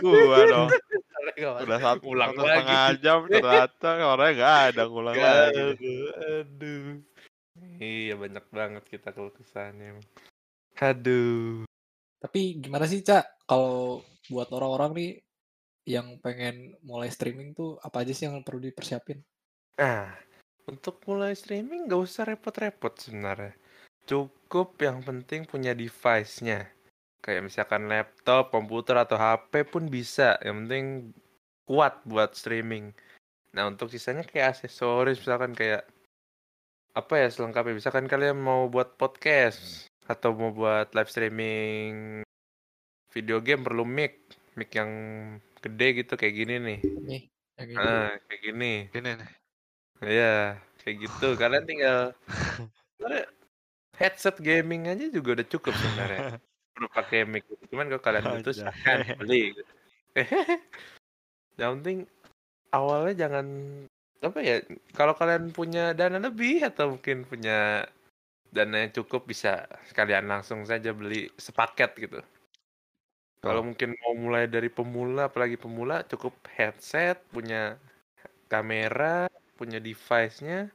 Gua 0.00 0.38
dong. 0.48 0.68
Udah 1.38 1.78
satu, 1.78 2.02
Ulang 2.08 2.32
lagi. 2.34 2.42
setengah 2.42 2.86
jam 2.98 3.18
ternyata 3.28 3.88
orangnya 4.02 4.32
nggak 4.34 4.56
ada 4.72 4.82
ngulang 4.88 5.16
lagi. 5.16 5.94
Aduh. 6.40 6.86
Iya 7.78 8.14
banyak 8.16 8.44
banget 8.48 8.84
kita 8.88 9.12
keluh 9.12 9.30
kesahnya. 9.30 9.94
emang. 9.94 10.06
Aduh. 10.80 11.68
Tapi 12.18 12.58
gimana 12.58 12.86
sih, 12.86 13.02
Cak? 13.02 13.44
Kalau 13.44 14.00
buat 14.30 14.48
orang-orang 14.50 14.90
nih 14.94 15.10
yang 15.82 16.18
pengen 16.22 16.78
mulai 16.86 17.10
streaming 17.10 17.54
tuh 17.54 17.78
apa 17.82 18.06
aja 18.06 18.14
sih 18.14 18.30
yang 18.30 18.42
perlu 18.46 18.62
dipersiapin? 18.62 19.18
Nah, 19.78 20.14
untuk 20.70 21.02
mulai 21.10 21.34
streaming 21.34 21.90
nggak 21.90 22.02
usah 22.02 22.22
repot-repot 22.28 22.94
sebenarnya. 22.94 23.54
Cukup 24.06 24.78
yang 24.82 25.02
penting 25.02 25.46
punya 25.46 25.74
device-nya. 25.74 26.70
Kayak 27.22 27.46
misalkan 27.46 27.86
laptop, 27.86 28.50
komputer, 28.50 28.98
atau 28.98 29.14
HP 29.14 29.66
pun 29.70 29.86
bisa. 29.86 30.38
Yang 30.42 30.56
penting 30.66 30.86
kuat 31.66 32.02
buat 32.02 32.34
streaming. 32.34 32.90
Nah, 33.54 33.70
untuk 33.70 33.90
sisanya 33.90 34.26
kayak 34.26 34.58
aksesoris, 34.58 35.22
misalkan 35.22 35.54
kayak 35.54 35.86
apa 36.98 37.14
ya 37.14 37.28
selengkapnya. 37.30 37.78
Misalkan 37.78 38.10
kalian 38.10 38.38
mau 38.42 38.66
buat 38.66 38.98
podcast 38.98 39.86
atau 40.10 40.34
mau 40.34 40.50
buat 40.50 40.90
live 40.98 41.10
streaming 41.10 42.22
video 43.14 43.38
game 43.38 43.62
perlu 43.62 43.86
mic, 43.86 44.18
mic 44.58 44.74
yang 44.74 44.90
gede 45.62 45.88
gitu 46.02 46.12
kayak 46.18 46.34
gini 46.34 46.54
nih. 46.58 46.78
Nih, 46.82 47.22
yang 47.56 47.68
ini. 47.70 47.78
Ah, 47.78 48.10
kayak 48.26 48.40
gini. 48.42 48.72
Gini 48.90 49.10
nih. 49.16 49.30
Iya, 50.02 50.58
kayak 50.82 50.96
gitu. 51.06 51.28
Kalian 51.38 51.64
tinggal 51.64 51.98
sebenarnya 52.98 53.24
headset 53.96 54.36
gaming 54.42 54.90
aja 54.90 55.06
juga 55.06 55.38
udah 55.38 55.46
cukup 55.46 55.74
sebenarnya. 55.78 56.20
Perlu 56.74 56.88
pakai 56.90 57.22
mic. 57.28 57.46
gitu. 57.46 57.62
Cuman 57.70 57.86
kalau 57.86 58.02
kalian 58.02 58.24
butuh 58.26 58.50
Anjay. 58.50 58.58
silahkan 58.58 58.98
beli. 59.20 59.42
gitu. 59.54 59.72
Yang 61.60 61.70
penting 61.78 61.98
awalnya 62.74 63.14
jangan 63.14 63.46
apa 64.22 64.38
ya? 64.42 64.56
Kalau 64.96 65.14
kalian 65.14 65.52
punya 65.54 65.92
dana 65.94 66.18
lebih 66.18 66.64
atau 66.66 66.96
mungkin 66.96 67.28
punya 67.28 67.86
dana 68.52 68.84
yang 68.84 68.92
cukup 68.92 69.24
bisa 69.24 69.64
sekalian 69.88 70.28
langsung 70.28 70.64
saja 70.64 70.90
beli 70.92 71.28
sepaket 71.36 71.90
gitu. 72.08 72.20
Kalau 73.42 73.66
mungkin 73.66 73.98
mau 73.98 74.14
mulai 74.14 74.46
dari 74.46 74.70
pemula, 74.70 75.26
apalagi 75.26 75.58
pemula, 75.58 76.06
cukup 76.06 76.30
headset, 76.54 77.18
punya 77.34 77.74
kamera, 78.46 79.26
punya 79.58 79.82
device-nya, 79.82 80.70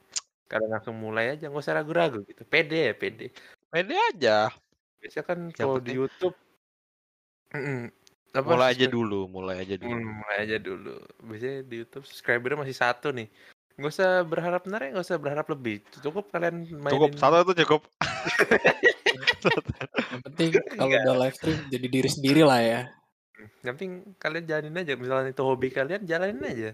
kalian 0.51 0.75
langsung 0.75 0.99
mulai 0.99 1.31
aja, 1.31 1.47
nggak 1.47 1.63
usah 1.63 1.79
ragu-ragu 1.79 2.27
gitu. 2.27 2.43
Pede 2.43 2.91
ya, 2.91 2.93
pede. 2.93 3.31
Pede 3.71 3.95
aja. 4.11 4.51
Biasanya 4.99 5.23
kan 5.23 5.39
kalau 5.55 5.79
di 5.79 5.95
YouTube, 5.95 6.35
mm-mm, 7.55 7.87
apa, 8.35 8.49
Mulai 8.51 8.75
aja 8.75 8.85
dulu, 8.91 9.31
mulai 9.31 9.55
aja 9.63 9.75
dulu. 9.79 9.95
Hmm, 9.95 10.19
mulai 10.19 10.37
aja 10.43 10.57
dulu. 10.59 10.95
Biasanya 11.23 11.59
di 11.63 11.75
YouTube 11.79 12.03
subscribernya 12.03 12.59
masih 12.67 12.75
satu 12.75 13.15
nih. 13.15 13.31
Nggak 13.79 13.93
usah 13.95 14.11
berharap 14.27 14.61
benar 14.67 14.79
ya, 14.83 14.89
nggak 14.91 15.07
usah 15.07 15.19
berharap 15.21 15.47
lebih. 15.47 15.87
Cukup 16.03 16.27
kalian 16.35 16.67
mainin. 16.83 16.99
Cukup 16.99 17.15
satu 17.15 17.47
itu 17.47 17.63
cukup. 17.63 17.81
Yang 20.11 20.21
penting 20.31 20.49
kalau 20.75 20.91
udah 20.93 21.15
live 21.27 21.35
stream 21.37 21.59
jadi 21.69 21.87
diri 21.87 22.09
sendiri 22.09 22.41
lah 22.45 22.61
ya. 22.61 22.81
Yang 23.61 23.73
penting 23.77 23.93
kalian 24.17 24.45
jalanin 24.45 24.81
aja. 24.81 24.93
Misalnya 24.97 25.29
itu 25.33 25.43
hobi 25.45 25.69
kalian, 25.69 26.01
jalanin 26.07 26.41
aja. 26.41 26.71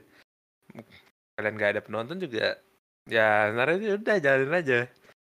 Kalian 1.36 1.54
nggak 1.58 1.72
ada 1.78 1.82
penonton 1.82 2.18
juga, 2.22 2.62
ya 3.10 3.50
sebenarnya 3.50 3.76
itu 3.82 3.96
udah 4.00 4.18
jalanin 4.22 4.54
aja. 4.54 4.80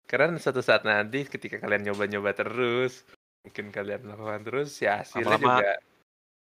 Karena 0.05 0.37
suatu 0.37 0.61
saat 0.61 0.85
nanti 0.85 1.25
ketika 1.25 1.57
kalian 1.57 1.89
nyoba-nyoba 1.89 2.35
terus, 2.37 3.07
mungkin 3.41 3.73
kalian 3.73 4.05
lakukan 4.05 4.43
terus, 4.45 4.77
ya 4.77 5.01
hasilnya 5.01 5.39
Lama-lama 5.39 5.63
juga 5.65 5.73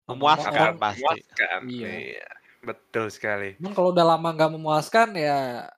Memuaskan 0.10 0.72
pasti. 0.82 1.06
memuaskan. 1.06 1.60
Iya. 1.70 1.90
Iya, 1.94 2.30
betul 2.66 3.06
sekali. 3.14 3.50
Cuman 3.62 3.74
kalau 3.78 3.90
udah 3.94 4.06
lama 4.16 4.30
nggak 4.34 4.52
memuaskan 4.58 5.08
ya 5.14 5.70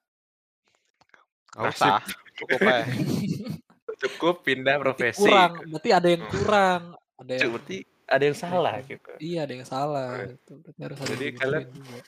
Gak 1.51 1.67
usah. 1.75 2.00
Cukup 2.39 2.59
aja. 2.63 2.88
Cukup 4.01 4.41
pindah 4.41 4.75
berarti 4.81 5.13
profesi. 5.13 5.22
kurang. 5.22 5.51
Berarti 5.70 5.89
ada 5.93 6.08
yang 6.10 6.24
kurang. 6.27 6.81
Ada 7.22 7.31
yang 7.38 7.50
Berarti 7.53 7.77
ada 8.12 8.24
yang 8.27 8.36
salah 8.38 8.75
gitu. 8.84 9.12
iya 9.22 9.39
ada 9.46 9.53
yang 9.53 9.67
salah. 9.67 10.10
Gitu. 10.25 10.51
Berarti 10.58 10.81
harus 10.81 10.98
ada 11.00 11.10
Jadi 11.13 11.24
yang 11.24 11.38
kalian- 11.38 11.70
juga. 11.70 12.00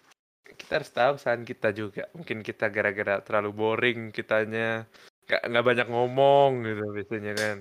kita 0.54 0.72
harus 0.78 0.92
tahu 0.92 1.12
kesalahan 1.18 1.44
kita 1.46 1.70
juga. 1.72 2.04
Mungkin 2.12 2.38
kita 2.42 2.66
gara-gara 2.68 3.16
terlalu 3.22 3.52
boring 3.54 4.00
kitanya 4.10 4.90
nggak 5.24 5.42
nggak 5.48 5.66
banyak 5.66 5.88
ngomong 5.88 6.52
gitu 6.66 6.84
biasanya 6.92 7.34
kan. 7.38 7.58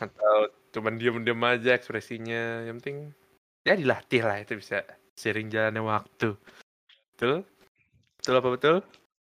Atau 0.00 0.34
cuman 0.72 0.94
diem-diem 0.96 1.42
aja 1.44 1.70
ekspresinya. 1.74 2.64
Yang 2.64 2.74
penting 2.80 2.98
ya 3.66 3.74
dilatih 3.76 4.22
lah 4.24 4.38
itu 4.40 4.56
bisa 4.56 4.80
sering 5.12 5.50
jalannya 5.50 5.82
waktu. 5.82 6.32
Betul? 7.18 7.42
Betul 8.16 8.34
apa 8.38 8.48
betul? 8.54 8.76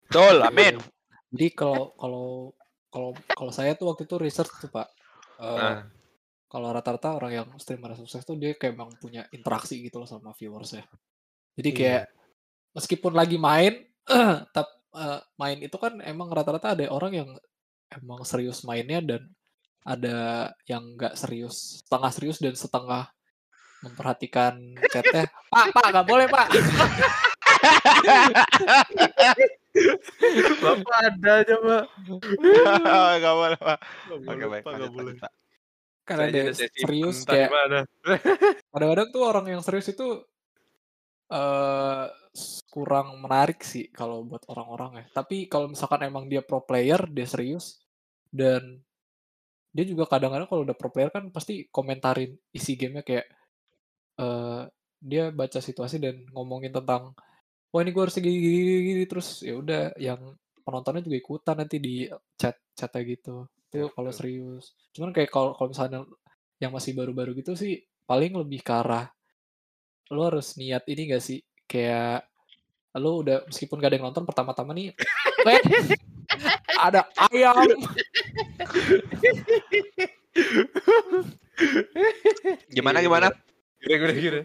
Betul, 0.06 0.36
amin. 0.44 0.76
Jadi 1.32 1.48
kalau 1.54 1.94
kalau 1.96 2.52
kalau 2.90 3.14
kalau 3.32 3.52
saya 3.54 3.78
tuh 3.78 3.94
waktu 3.94 4.06
itu 4.10 4.16
research 4.18 4.52
tuh 4.62 4.70
Pak. 4.70 4.88
Eh, 5.40 5.56
Nah, 5.56 5.88
kalau 6.50 6.74
rata-rata 6.74 7.14
orang 7.14 7.32
yang 7.32 7.48
streamer 7.62 7.94
sukses 7.94 8.26
tuh 8.26 8.34
dia 8.36 8.58
kayak 8.58 8.74
emang 8.74 8.90
punya 8.98 9.30
interaksi 9.30 9.78
gitu 9.86 10.02
loh 10.02 10.10
sama 10.10 10.34
viewers 10.34 10.74
ya. 10.74 10.84
Jadi 11.54 11.70
kayak 11.72 12.04
meskipun 12.74 13.14
lagi 13.14 13.38
main, 13.38 13.86
tap 14.56 14.68
eh, 14.98 15.22
main 15.38 15.58
itu 15.62 15.78
kan 15.78 16.02
emang 16.02 16.34
rata-rata 16.34 16.74
ada 16.74 16.90
orang 16.90 17.14
yang 17.14 17.30
emang 17.94 18.26
serius 18.26 18.66
mainnya 18.66 19.02
dan 19.02 19.22
ada 19.86 20.50
yang 20.66 20.98
nggak 20.98 21.16
serius, 21.16 21.86
setengah 21.86 22.12
serius 22.12 22.38
dan 22.42 22.54
setengah 22.58 23.08
memperhatikan 23.86 24.60
chatnya. 24.92 25.30
Pak, 25.54 25.66
pak, 25.72 25.86
nggak 25.94 26.08
boleh 26.08 26.28
pak. 26.28 26.48
Bapak 30.60 30.98
ada 31.06 31.32
aja, 31.44 31.56
Pak. 31.62 31.84
Gak 33.24 33.36
boleh, 33.36 33.60
Pak. 33.60 33.80
Oke, 34.10 34.26
boleh, 34.26 34.48
baik. 34.50 34.64
Pak, 34.66 34.74
nggak 34.74 34.90
lanjut, 34.90 34.98
boleh. 34.98 35.16
Karena 36.10 36.26
dia 36.34 36.44
serius 36.58 37.22
kayak 37.22 37.54
kadang-kadang 38.74 39.08
tuh 39.14 39.24
orang 39.30 39.46
yang 39.46 39.62
serius 39.62 39.94
itu 39.94 40.26
eh 41.30 42.06
kurang 42.74 43.22
menarik 43.22 43.62
sih 43.62 43.94
kalau 43.94 44.26
buat 44.26 44.42
orang-orang 44.50 45.06
ya. 45.06 45.22
Tapi 45.22 45.46
kalau 45.46 45.70
misalkan 45.70 46.10
emang 46.10 46.26
dia 46.26 46.42
pro 46.42 46.66
player, 46.66 47.06
dia 47.14 47.30
serius 47.30 47.78
dan 48.34 48.82
dia 49.70 49.86
juga 49.86 50.10
kadang-kadang 50.10 50.50
kalau 50.50 50.66
udah 50.66 50.74
pro 50.74 50.90
player 50.90 51.14
kan 51.14 51.30
pasti 51.30 51.70
komentarin 51.70 52.34
isi 52.50 52.74
gamenya 52.74 53.06
kayak 53.06 53.28
eh 54.18 54.64
dia 55.00 55.32
baca 55.32 55.64
situasi 55.64 56.02
dan 56.02 56.28
ngomongin 56.36 56.76
tentang 56.76 57.16
wah 57.70 57.82
ini 57.86 57.92
gue 57.94 58.04
harus 58.04 58.16
gini, 58.18 58.38
gini, 58.38 58.58
gini, 58.62 58.82
gini." 58.94 59.04
terus 59.06 59.42
ya 59.46 59.54
udah 59.58 59.94
yang 60.02 60.20
penontonnya 60.66 61.02
juga 61.02 61.18
ikutan 61.18 61.56
nanti 61.58 61.78
di 61.82 62.06
chat 62.38 62.58
chatnya 62.78 63.02
gitu. 63.06 63.50
Itu 63.70 63.90
kalau 63.94 64.12
serius. 64.14 64.74
Cuman 64.94 65.14
kayak 65.14 65.30
kalau 65.34 65.58
kalau 65.58 65.70
misalnya 65.74 66.06
yang 66.62 66.72
masih 66.76 66.94
baru-baru 66.94 67.34
gitu 67.40 67.56
sih 67.56 67.80
paling 68.04 68.36
lebih 68.36 68.60
ke 68.66 68.74
arah 68.74 69.08
lo 70.10 70.26
harus 70.26 70.58
niat 70.58 70.86
ini 70.90 71.14
gak 71.14 71.24
sih? 71.24 71.40
Kayak 71.70 72.26
lo 72.98 73.22
udah 73.22 73.46
meskipun 73.46 73.78
gak 73.78 73.94
ada 73.94 73.98
yang 74.02 74.08
nonton 74.10 74.26
pertama-tama 74.26 74.74
nih 74.74 74.94
ada 76.86 77.06
ayam. 77.30 77.70
Gimana, 82.72 83.04
gimana? 83.04 83.28
Gila, 83.80 83.96
gila, 83.96 84.14
gila. 84.14 84.42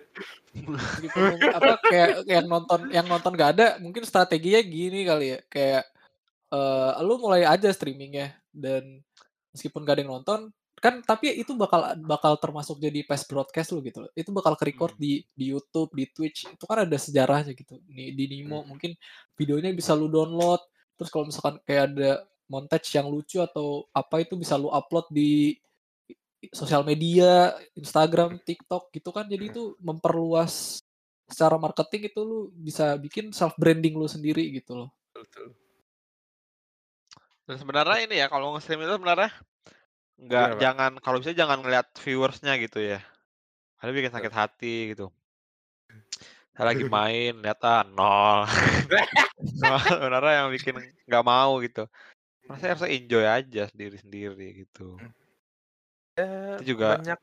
meskipun 0.55 1.25
apa 1.51 1.73
kayak 1.83 2.09
yang 2.31 2.47
nonton 2.47 2.81
yang 2.95 3.07
nonton 3.11 3.35
gak 3.35 3.59
ada 3.59 3.67
mungkin 3.83 4.07
strateginya 4.07 4.63
gini 4.63 5.03
kali 5.03 5.27
ya 5.35 5.39
kayak 5.51 5.85
eh 6.55 6.91
lu 7.03 7.19
mulai 7.19 7.43
aja 7.43 7.67
streamingnya 7.75 8.39
dan 8.55 9.03
meskipun 9.51 9.83
gak 9.83 9.99
ada 9.99 10.03
yang 10.07 10.15
nonton 10.15 10.55
kan 10.79 11.01
tapi 11.01 11.33
itu 11.35 11.57
bakal 11.57 11.81
bakal 12.05 12.37
termasuk 12.37 12.77
jadi 12.77 13.03
past 13.09 13.25
broadcast 13.27 13.73
lu 13.73 13.81
gitu 13.81 14.05
loh. 14.05 14.11
itu 14.13 14.29
bakal 14.31 14.53
ke 14.55 14.69
record 14.69 14.93
Hmm. 14.95 15.03
di 15.03 15.13
di 15.33 15.51
YouTube 15.51 15.91
di 15.97 16.05
Twitch 16.13 16.45
itu 16.45 16.65
kan 16.69 16.85
ada 16.85 16.95
sejarahnya 17.01 17.57
gitu 17.57 17.81
di, 17.89 18.13
di 18.13 18.25
Nimo 18.29 18.63
Hmm. 18.63 18.77
mungkin 18.77 18.93
videonya 19.35 19.73
bisa 19.73 19.97
lu 19.97 20.07
download 20.13 20.61
terus 20.95 21.11
kalau 21.11 21.25
misalkan 21.27 21.57
kayak 21.67 21.91
ada 21.97 22.11
montage 22.47 22.93
yang 22.95 23.09
lucu 23.09 23.41
atau 23.41 23.89
apa 23.91 24.23
itu 24.23 24.37
bisa 24.37 24.55
lu 24.55 24.69
upload 24.69 25.09
di 25.11 25.57
sosial 26.53 26.83
media, 26.83 27.55
Instagram, 27.79 28.41
TikTok 28.43 28.91
gitu 28.93 29.15
kan. 29.15 29.25
Jadi 29.31 29.55
itu 29.55 29.79
memperluas 29.81 30.83
secara 31.25 31.57
marketing 31.57 32.13
itu 32.13 32.21
lu 32.21 32.53
bisa 32.53 32.95
bikin 33.01 33.33
self 33.33 33.57
branding 33.57 33.97
lu 33.97 34.05
sendiri 34.05 34.45
gitu 34.53 34.85
loh. 34.85 34.91
Betul. 35.15 35.57
Dan 37.45 37.57
sebenarnya 37.61 37.99
ini 38.09 38.17
ya, 38.21 38.27
kalau 38.33 38.57
nge-stream 38.57 38.85
itu 38.85 38.93
sebenarnya 38.97 39.31
nggak 40.15 40.49
Pak? 40.57 40.61
jangan 40.63 40.93
kalau 41.03 41.19
bisa 41.19 41.35
jangan 41.35 41.61
ngeliat 41.61 41.91
viewersnya 42.01 42.57
gitu 42.61 42.81
ya. 42.81 43.01
Karena 43.81 43.93
bikin 43.93 44.13
sakit 44.13 44.33
hati 44.33 44.77
gitu. 44.97 45.13
Saya 46.55 46.71
lagi 46.71 46.87
main, 46.87 47.35
lihat 47.43 47.61
ah 47.67 47.83
nol. 47.99 48.47
Sebenarnya 49.59 50.45
yang 50.45 50.49
bikin 50.55 50.79
nggak 51.05 51.25
mau 51.27 51.59
gitu. 51.61 51.91
Rasanya 52.47 52.77
harus 52.77 52.87
enjoy 52.89 53.25
aja 53.25 53.63
sendiri-sendiri 53.73 54.65
gitu. 54.65 54.97
Ya, 56.15 56.57
Itu 56.57 56.65
juga- 56.71 56.95
banyak 56.97 57.19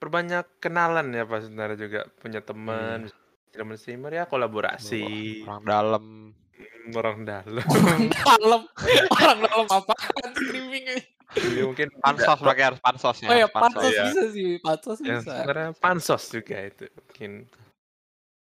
perbanyak 0.00 0.46
kenalan 0.58 1.06
ya 1.10 1.24
Pak 1.24 1.38
sebenarnya 1.44 1.76
juga 1.76 2.00
punya 2.16 2.40
teman 2.40 3.10
streamer 3.50 3.76
streamer 3.76 4.12
ya 4.14 4.24
kolaborasi 4.24 5.02
Orang 5.44 5.64
dalam. 5.64 6.04
Hmm, 6.30 6.92
orang 6.94 7.18
dalam 7.22 7.66
Orang 7.74 8.08
dalam, 8.08 8.62
orang 9.10 9.38
dalam 9.40 9.66
apaan 9.68 10.30
streaming 10.32 10.84
ini? 10.88 11.02
Jadi 11.30 11.60
mungkin 11.62 11.88
Pansos 11.96 12.38
pakai 12.38 12.64
harus 12.66 12.80
pansos 12.80 13.16
ya. 13.20 13.28
Oh 13.30 13.36
ya, 13.36 13.46
pansos. 13.46 13.70
pansos 13.76 13.92
iya. 13.92 14.04
bisa 14.04 14.22
sih, 14.30 14.50
pansos 14.58 14.98
yang 14.98 15.22
bisa. 15.22 15.30
sebenarnya 15.32 15.68
pansos 15.78 16.22
juga 16.26 16.56
itu 16.60 16.84
mungkin 16.90 17.30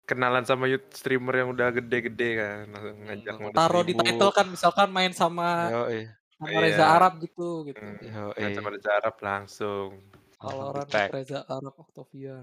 kenalan 0.03 0.45
sama 0.45 0.65
youth 0.67 0.89
streamer 0.91 1.35
yang 1.37 1.49
udah 1.51 1.69
gede-gede 1.71 2.31
kan 2.35 2.57
langsung 2.69 2.97
ngajak 3.03 3.35
Hmm, 3.35 3.53
Taruh 3.53 3.83
di 3.83 3.95
title 3.95 4.33
kan 4.33 4.47
misalkan 4.47 4.89
main 4.89 5.13
sama 5.13 5.69
Yoi. 5.71 6.09
Sama 6.43 6.51
Iya. 6.51 6.61
Reza 6.67 6.85
Arab 6.91 7.13
gitu 7.23 7.49
gitu. 7.71 7.79
Hmm, 7.79 8.35
main 8.35 8.53
sama 8.53 8.71
Reza 8.75 8.91
Arab 8.93 9.15
langsung 9.23 9.89
di-tag. 10.83 11.09
Reza 11.15 11.39
Arab 11.47 11.75
Octavian. 11.79 12.43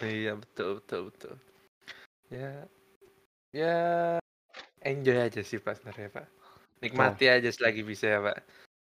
iya 0.00 0.32
betul 0.32 0.80
betul 0.80 1.00
betul 1.08 1.34
ya 2.28 2.64
ya 3.52 3.76
enjoy 4.80 5.16
aja 5.16 5.40
sih 5.40 5.56
Pak 5.56 5.80
sebenarnya 5.80 6.08
Pak 6.08 6.26
nikmati 6.80 7.28
aja 7.28 7.48
selagi 7.48 7.80
bisa 7.80 8.08
ya 8.08 8.20
Pak 8.20 8.40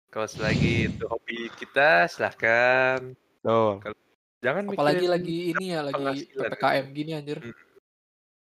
kalau 0.07 0.27
selagi 0.27 0.87
itu 0.87 1.03
hobi 1.07 1.51
kita 1.55 2.07
silahkan 2.07 3.15
Tuh. 3.39 3.83
Jangan 4.39 4.71
Apalagi 4.71 5.03
mikirin 5.03 5.11
lagi 5.11 5.37
ini 5.51 5.65
ya, 5.71 5.79
lagi. 5.83 6.31
PPKM 6.31 6.85
gini 6.91 7.11
anjir. 7.11 7.39
Hmm. 7.39 7.55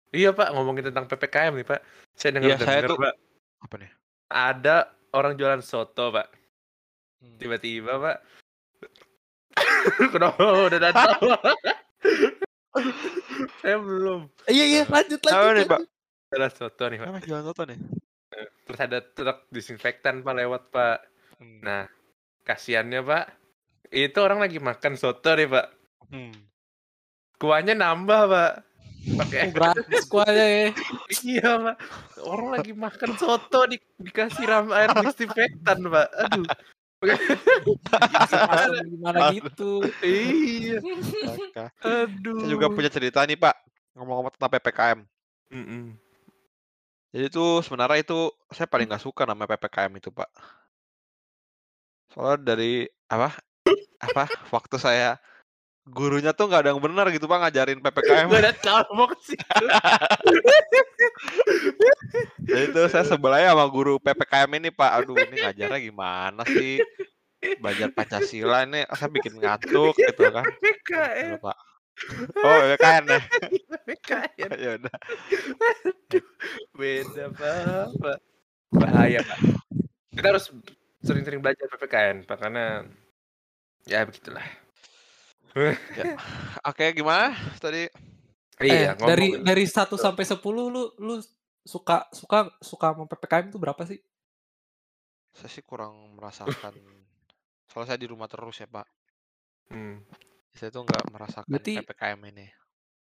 Iya 0.09 0.29
Pak, 0.33 0.53
ngomongin 0.53 0.89
tentang 0.89 1.05
PPKM 1.05 1.53
nih 1.53 1.65
Pak. 1.65 1.81
Saya 2.17 2.31
dengar 2.37 2.49
Iya, 2.49 2.57
saya 2.57 2.81
dengar, 2.81 2.89
tuh- 2.89 2.99
Pak. 3.01 3.13
Apa 3.61 3.75
nih? 3.77 3.91
Ada 4.29 4.77
orang 5.17 5.33
jualan 5.33 5.61
soto 5.65 6.13
Pak. 6.13 6.27
Hmm. 7.21 7.37
Tiba-tiba 7.41 7.97
Pak. 7.97 8.17
Kenapa 10.13 10.41
udah 10.69 10.79
datang? 10.79 11.17
saya 13.61 13.77
belum. 13.81 14.29
Iya 14.45 14.65
iya, 14.65 14.83
lanjut 14.85 15.19
Apa 15.25 15.33
lanjut. 15.33 15.55
nih, 15.57 15.65
Pak? 15.65 15.81
Jualan 16.29 16.53
soto 16.53 16.83
nih 16.85 16.97
Pak. 17.01 17.07
Apa 17.09 17.19
jualan 17.25 17.45
soto 17.49 17.61
nih? 17.65 17.79
Terus 18.67 18.79
ada 18.83 18.99
truk 19.01 19.39
disinfektan 19.49 20.21
Pak 20.21 20.35
lewat 20.37 20.63
Pak. 20.69 20.97
Hmm. 21.41 21.59
Nah, 21.65 21.83
kasihannya 22.45 23.01
Pak. 23.01 23.25
Itu 23.89 24.19
orang 24.21 24.43
lagi 24.43 24.61
makan 24.61 24.93
soto 24.99 25.33
nih 25.33 25.49
Pak. 25.49 25.67
Hmm. 26.13 26.35
Kuahnya 27.41 27.73
nambah 27.73 28.21
Pak. 28.29 28.53
Pakai 29.07 29.39
Oh, 29.47 29.51
gratis 29.55 30.03
kuahnya 30.11 30.45
ya. 30.47 30.67
Iya 31.23 31.49
pak, 31.63 31.75
orang 32.27 32.49
lagi 32.59 32.71
makan 32.75 33.11
soto 33.15 33.63
di, 33.71 33.79
dikasih 34.03 34.43
ram 34.43 34.67
air 34.75 34.91
disinfektan 34.99 35.87
pak. 35.87 36.07
Aduh. 36.27 36.47
Gimana, 36.97 38.81
gimana 38.89 39.19
gitu. 39.37 39.85
iya. 40.01 40.81
Aduh. 41.85 42.41
Saya 42.41 42.49
juga 42.49 42.67
punya 42.73 42.89
cerita 42.89 43.21
nih 43.21 43.37
Pak, 43.37 43.53
ngomong-ngomong 43.93 44.33
tentang 44.33 44.51
PPKM. 44.57 44.99
Mm-mm. 45.53 45.93
Jadi 47.13 47.25
tuh 47.31 47.61
sebenarnya 47.61 48.01
itu 48.01 48.33
saya 48.49 48.65
paling 48.67 48.89
nggak 48.89 49.05
suka 49.05 49.29
nama 49.29 49.45
PPKM 49.45 49.93
itu 49.93 50.09
Pak. 50.09 50.29
Soalnya 52.11 52.57
dari 52.57 52.89
apa? 53.13 53.37
Apa? 54.01 54.25
Waktu 54.49 54.75
saya 54.81 55.21
gurunya 55.87 56.35
tuh 56.35 56.51
nggak 56.51 56.61
ada 56.67 56.69
yang 56.75 56.81
benar 56.83 57.07
gitu 57.15 57.25
Pak 57.25 57.47
ngajarin 57.47 57.79
PPKM. 57.79 58.27
Ke 58.27 59.17
situ. 59.23 59.63
Jadi 62.47 62.65
tuh 62.75 62.85
saya 62.91 63.05
sebelahnya 63.07 63.55
sama 63.55 63.65
guru 63.71 63.99
PPKM 64.01 64.49
ini 64.59 64.69
Pak. 64.73 64.91
Aduh 65.03 65.15
ini 65.15 65.35
ngajarnya 65.41 65.79
gimana 65.79 66.43
sih? 66.47 66.83
Belajar 67.61 67.93
Pancasila 67.93 68.65
ini 68.65 68.83
saya 68.91 69.09
bikin 69.13 69.39
ngantuk 69.39 69.95
gitu 69.95 70.23
kan. 70.33 70.45
PKM, 70.59 71.37
Gitu, 71.37 71.39
Pak. 71.39 71.57
Oh 72.45 72.57
PPKM 72.61 73.03
ya? 73.09 73.21
PKM. 73.87 74.51
ya 74.53 74.69
udah. 74.77 74.97
Beda 76.75 77.25
pak. 77.33 78.19
Bahaya 78.73 79.19
pak. 79.23 79.39
Kita 80.13 80.27
harus 80.33 80.51
sering-sering 81.01 81.39
belajar 81.39 81.65
PPKN 81.71 82.25
pak 82.27 82.37
karena 82.41 82.83
ya 83.87 84.03
begitulah. 84.03 84.66
Oke 86.63 86.85
gimana 86.91 87.33
tadi? 87.57 87.89
Eh, 88.57 88.65
Iya, 88.65 88.97
dari 88.97 89.37
ngomong- 89.37 89.45
dari 89.45 89.63
1 89.63 89.95
sampai 89.95 90.23
10 90.23 90.41
lu 90.65 90.89
lu 90.97 91.15
suka 91.61 92.07
suka 92.09 92.49
suka 92.57 92.87
sama 92.89 93.05
PPKM 93.05 93.47
itu 93.47 93.57
berapa 93.57 93.81
sih? 93.83 93.99
Saya 95.31 95.47
sih 95.47 95.61
kurang 95.61 95.93
merasakan. 96.13 96.73
Soalnya 97.67 97.87
saya 97.87 97.99
di 97.99 98.07
rumah 98.07 98.25
terus 98.25 98.57
ya 98.57 98.65
Pak. 98.65 98.87
Hmm. 99.69 100.01
Saya 100.51 100.69
tuh 100.69 100.81
nggak 100.83 101.03
merasakan 101.07 101.45
Berarti- 101.47 101.77
PPKM 101.79 102.21
ini. 102.27 102.47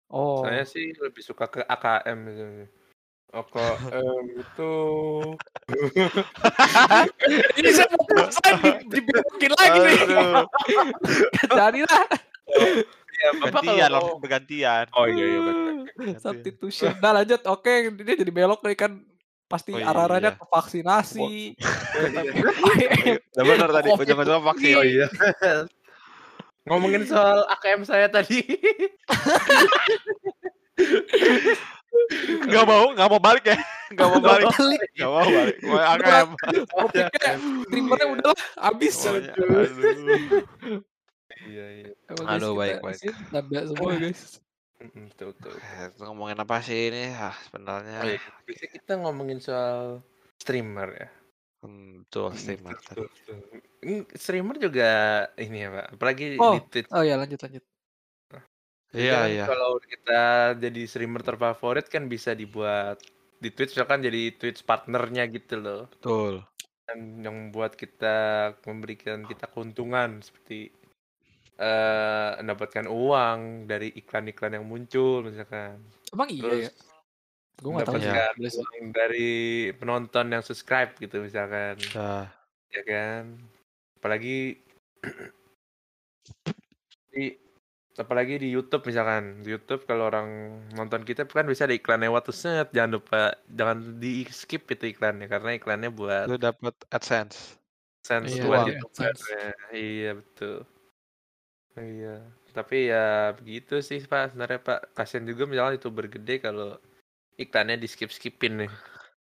Oh. 0.07 0.41
Saya 0.41 0.65
sih 0.65 0.93
lebih 0.95 1.21
suka 1.21 1.45
ke 1.45 1.61
AKM 1.61 2.17
gitu. 2.27 2.45
AKM 3.29 4.01
itu 4.35 4.73
Ini 7.59 7.69
saya 7.69 7.87
mau 7.89 8.01
pesan 8.01 8.53
di, 8.57 8.69
dibelokin 8.89 9.51
lagi 9.53 9.79
nih. 9.79 9.97
Jadi 11.59 11.79
lah. 11.83 12.05
Ya 13.19 13.29
Bapak 13.35 13.61
gantian 13.61 13.89
kalau 13.89 13.99
langsung 13.99 14.21
bergantian. 14.23 14.85
Oh 14.95 15.05
iya 15.05 15.25
iya 15.25 15.39
betul. 15.43 15.73
Substitution. 16.23 16.93
Nah 17.03 17.11
lanjut. 17.21 17.41
Oke, 17.51 17.91
dia 17.91 18.15
jadi 18.15 18.31
belok 18.31 18.63
nih 18.63 18.77
kan 18.79 18.91
pasti 19.49 19.73
Oh, 19.73 19.81
arah-arahnya 19.81 20.37
iya. 20.37 20.39
ke 20.39 20.45
vaksinasi. 20.45 21.29
Udah 23.35 23.43
benar 23.45 23.69
tadi 23.73 23.87
ujung-ujungnya 23.91 24.41
vaksin. 24.45 24.75
Oh 24.77 24.85
iya. 24.85 25.07
Ngomongin 26.69 27.03
soal 27.09 27.49
AKM 27.49 27.81
saya 27.81 28.07
tadi. 28.07 28.45
Gak 32.45 32.65
mau, 32.69 32.93
gak 32.93 33.09
mau 33.09 33.17
balik 33.17 33.45
ya. 33.49 33.57
Gak 33.97 34.07
mau 34.07 34.21
balik. 34.21 34.45
Balik. 34.53 34.81
Gak 34.93 35.09
mau 35.09 35.25
balik. 35.25 35.57
Mau 35.65 35.79
AKM. 35.81 36.29
Topiknya 36.69 37.33
streamernya 37.65 38.07
udah 38.13 38.25
lah 38.29 38.37
habis. 38.69 38.95
Iya 41.45 41.65
iya. 41.71 41.91
Kita 42.09 42.51
baik, 42.51 42.77
baik. 42.83 42.99
Nambah 43.31 43.61
semua 43.71 43.91
guys. 44.03 44.21
Betul 44.79 45.35
betul. 45.35 45.53
Eh, 45.59 45.91
itu 45.91 46.01
ngomongin 46.07 46.39
apa 46.39 46.55
sih 46.63 46.87
ini? 46.87 47.11
Ah, 47.11 47.35
sebenarnya. 47.47 47.99
Oh, 47.99 48.07
iya. 48.07 48.21
Biasanya 48.47 48.71
kita 48.79 48.93
ngomongin 49.03 49.39
soal 49.43 49.99
streamer 50.39 50.89
ya. 50.95 51.09
Hmm, 51.59 52.07
betul, 52.07 52.31
streamer 52.39 52.75
tadi. 52.79 53.03
Betul, 53.03 53.07
betul. 53.11 53.37
Mm, 53.83 54.03
Streamer 54.15 54.55
juga 54.55 54.89
ini 55.35 55.57
ya 55.63 55.69
pak. 55.75 55.85
Apalagi 55.99 56.25
Oh. 56.39 56.55
di 56.55 56.61
Twitch. 56.71 56.89
Oh 56.91 57.03
ya 57.03 57.15
lanjut 57.19 57.39
lanjut. 57.39 57.63
Iya, 58.89 59.13
Kan 59.21 59.29
iya. 59.29 59.45
Kalau 59.45 59.77
kita 59.77 60.21
jadi 60.57 60.81
streamer 60.89 61.21
terfavorit 61.21 61.85
kan 61.93 62.09
bisa 62.09 62.33
dibuat 62.33 62.97
di 63.37 63.53
Twitch 63.53 63.77
misalkan 63.77 64.01
jadi 64.01 64.33
Twitch 64.33 64.65
partnernya 64.65 65.29
gitu 65.29 65.61
loh. 65.61 65.85
Betul. 65.93 66.41
Dan 66.89 67.21
yang 67.21 67.35
membuat 67.37 67.77
kita 67.77 68.49
memberikan 68.65 69.29
kita 69.29 69.45
keuntungan 69.45 70.25
seperti 70.25 70.73
eh 71.59 72.31
mendapatkan 72.39 72.87
uang 72.87 73.67
dari 73.67 73.91
iklan-iklan 73.99 74.55
yang 74.55 74.65
muncul 74.65 75.27
misalkan. 75.27 75.83
Emang 76.15 76.31
iya 76.31 76.43
Terus 76.47 76.63
ya. 76.63 76.71
Gue 77.59 77.71
nggak 77.75 77.87
tahu 77.91 77.99
sih. 77.99 78.59
uang 78.63 78.83
dari 78.95 79.31
penonton 79.75 80.31
yang 80.31 80.39
subscribe 80.39 80.95
gitu 80.95 81.19
misalkan. 81.19 81.75
Ya. 81.91 82.31
ya 82.71 82.81
kan 82.85 83.23
apalagi 83.99 84.55
di 87.11 87.35
apalagi 87.99 88.39
di 88.39 88.47
YouTube 88.47 88.87
misalkan 88.87 89.43
di 89.43 89.51
YouTube 89.51 89.83
kalau 89.83 90.07
orang 90.07 90.55
nonton 90.71 91.03
kita 91.03 91.27
kan 91.27 91.43
bisa 91.43 91.67
ada 91.67 91.75
iklan 91.75 91.99
lewat 91.99 92.31
tuh 92.31 92.37
set 92.37 92.71
jangan 92.71 92.95
lupa 92.95 93.35
jangan 93.51 93.99
di 93.99 94.23
skip 94.31 94.63
itu 94.71 94.95
iklannya 94.95 95.27
karena 95.27 95.59
iklannya 95.59 95.91
buat 95.91 96.31
Lu 96.31 96.39
dapat 96.39 96.79
AdSense. 96.95 97.59
sense 97.99 98.39
Iya, 98.39 98.47
buat 98.47 98.59
iya, 98.63 98.79
YouTuber 98.79 99.11
AdSense. 99.11 99.23
ya. 99.27 99.51
iya 99.75 100.11
betul 100.15 100.63
iya 101.79 102.15
tapi 102.51 102.89
ya 102.89 103.31
begitu 103.37 103.79
sih 103.79 104.01
pak 104.03 104.33
sebenarnya 104.33 104.59
pak 104.59 104.79
kasian 104.97 105.29
juga 105.29 105.45
misalnya 105.45 105.77
youtuber 105.77 106.09
gede 106.09 106.41
kalau 106.41 106.75
iklannya 107.39 107.79
di 107.79 107.87
skip 107.87 108.11
skipin 108.11 108.65
nih 108.65 108.71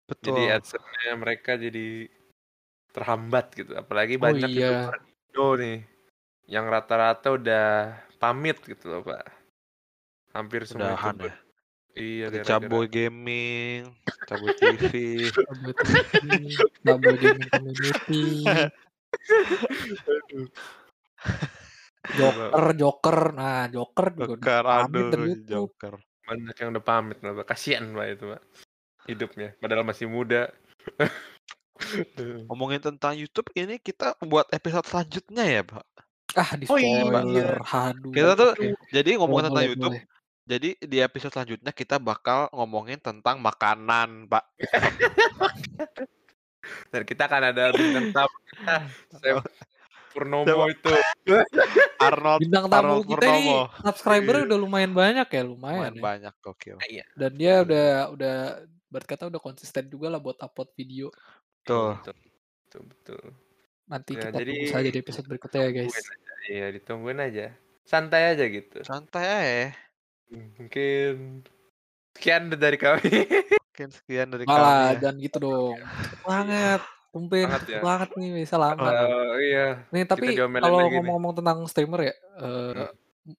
Betul. 0.07 0.37
jadi 0.37 0.61
adsense 0.61 1.17
mereka 1.17 1.57
jadi 1.57 2.07
terhambat 2.93 3.57
gitu 3.57 3.73
apalagi 3.75 4.21
Oh 4.21 4.29
banyak 4.29 4.51
iya. 4.53 4.71
youtuber 4.71 5.01
Indo 5.03 5.49
nih 5.59 5.79
yang 6.45 6.69
rata-rata 6.69 7.33
udah 7.35 7.97
pamit 8.21 8.61
gitu 8.63 8.93
loh 8.93 9.03
pak 9.03 9.25
hampir 10.37 10.69
semua 10.69 10.93
Udahan 10.95 11.17
youtuber 11.17 11.33
ya. 11.33 11.37
iya 11.95 12.27
Caboy 12.43 12.91
Gaming, 12.91 13.87
Caboy 14.27 14.51
TV. 14.59 14.91
Double 16.83 17.15
gaming 17.15 17.47
community. 17.55 18.43
Joker, 22.13 22.77
Joker. 22.77 23.19
Nah, 23.33 23.65
Joker 23.67 24.07
juga 24.13 24.27
Joker, 24.37 24.63
pamit 24.63 24.93
aduh, 24.93 25.11
dari 25.11 25.25
YouTube. 25.33 25.49
Joker. 25.49 25.95
banyak 26.25 26.57
yang 26.57 26.69
udah 26.73 26.85
pamit 26.85 27.17
pak 27.21 27.45
kasian 27.45 27.93
pak 27.93 28.17
itu 28.17 28.25
pak 28.33 28.41
hidupnya 29.05 29.53
padahal 29.61 29.85
masih 29.85 30.09
muda 30.09 30.49
Ngomongin 32.49 32.79
tentang 32.79 33.13
YouTube 33.13 33.51
ini 33.53 33.77
kita 33.77 34.15
buat 34.23 34.47
episode 34.55 34.87
selanjutnya 34.87 35.43
ya, 35.43 35.63
Pak. 35.67 35.83
Ah, 36.39 36.51
di 36.55 36.71
Oh 36.71 36.79
iya. 36.79 37.03
spoiler. 37.03 37.51
Aduh. 37.67 38.15
Kita 38.15 38.31
tuh 38.35 38.51
Iya. 38.63 38.75
jadi 38.95 39.11
ngomongin 39.19 39.27
Boleh, 39.27 39.43
tentang 39.51 39.59
boleh, 39.59 39.71
YouTube. 39.75 39.95
boleh. 39.99 40.03
Jadi 40.45 40.69
di 40.79 40.99
episode 41.03 41.33
selanjutnya 41.35 41.73
kita 41.75 41.97
bakal 41.99 42.47
ngomongin 42.55 43.03
tentang 43.03 43.43
makanan, 43.43 44.31
Pak. 44.31 44.45
dan 46.95 47.03
kita 47.05 47.29
akan 47.29 47.43
ada 47.53 47.65
bintang 47.75 48.07
tamu 48.15 48.37
kita 48.49 48.75
Purnomo 50.15 50.65
itu 50.67 50.91
Arnold 52.07 52.41
Bintang 52.41 52.65
tamu 52.67 52.79
Arnold 52.79 53.05
kita 53.05 53.19
Purnomo. 53.21 53.59
subscribernya 53.83 54.41
Iya. 54.41 54.47
udah 54.47 54.59
lumayan 54.59 54.93
banyak 54.93 55.27
ya, 55.29 55.43
lumayan. 55.43 55.75
Lumayan 55.75 55.95
ya. 55.95 56.03
banyak 56.03 56.35
gokil. 56.39 56.77
iya 56.87 57.05
Dan 57.13 57.33
dia 57.35 57.55
udah 57.61 57.87
udah 58.11 58.37
berkata 58.87 59.27
udah 59.27 59.39
konsisten 59.39 59.85
juga 59.87 60.07
lah 60.07 60.19
buat 60.19 60.39
upload 60.39 60.71
video. 60.73 61.11
Betul. 61.61 61.99
betul 61.99 62.15
betul, 62.65 62.83
betul. 62.87 63.23
Nanti 63.85 64.11
Ya, 64.13 64.21
kita 64.23 64.39
jadi- 64.39 64.55
tunggu 64.55 64.73
saja 64.73 64.89
di 64.89 64.99
episode 64.99 65.27
berikutnya 65.27 65.61
ya, 65.61 65.71
guys. 65.75 65.97
Iya 66.45 66.67
ditungguin 66.73 67.19
aja 67.19 67.47
santai 67.83 68.33
aja 68.33 68.45
gitu 68.45 68.81
Santai 68.81 69.25
aja. 69.25 69.73
mungkin 70.31 71.45
sekian 72.13 72.49
dari 72.51 72.77
kami 72.77 73.29
Mungkin 73.75 73.89
sekian 73.91 74.29
dari 74.29 74.45
Malah 74.45 74.61
kami. 74.63 74.85
ya. 74.87 75.01
jangan 75.01 75.17
gitu 75.19 75.37
dong. 75.39 75.77
Cepet 75.81 76.21
banget. 76.23 76.81
Tumpen 77.15 77.47
Semangat 77.47 77.63
cepet 77.63 77.71
ya. 77.71 77.81
banget 77.81 78.11
nih 78.19 78.31
bisa 78.35 78.57
lama. 78.59 78.83
Oh 78.91 79.39
iya 79.39 79.87
Nih 79.89 80.03
tapi 80.03 80.35
diomelin 80.35 80.61
kalau 80.61 80.77
lagi 80.77 80.89
nih. 80.89 80.95
ngomong-ngomong 80.99 81.33
tentang 81.39 81.59
streamer 81.65 82.01
ya, 82.03 82.15
eh, 82.37 82.91
Hmm. 83.25 83.35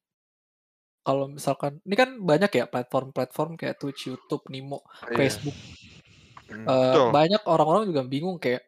kalau 1.02 1.26
misalkan 1.28 1.78
ini 1.84 1.94
kan 1.94 2.10
banyak 2.18 2.50
ya 2.50 2.66
platform-platform 2.66 3.52
kayak 3.56 3.76
Twitch, 3.76 4.08
YouTube, 4.08 4.48
Nimo, 4.48 4.80
Iya. 5.06 5.18
Facebook. 5.18 5.54
Hmm. 6.46 6.64
Eh, 6.64 6.72
Betul. 6.88 7.08
banyak 7.12 7.42
orang-orang 7.44 7.84
juga 7.86 8.02
bingung 8.04 8.38
kayak 8.38 8.64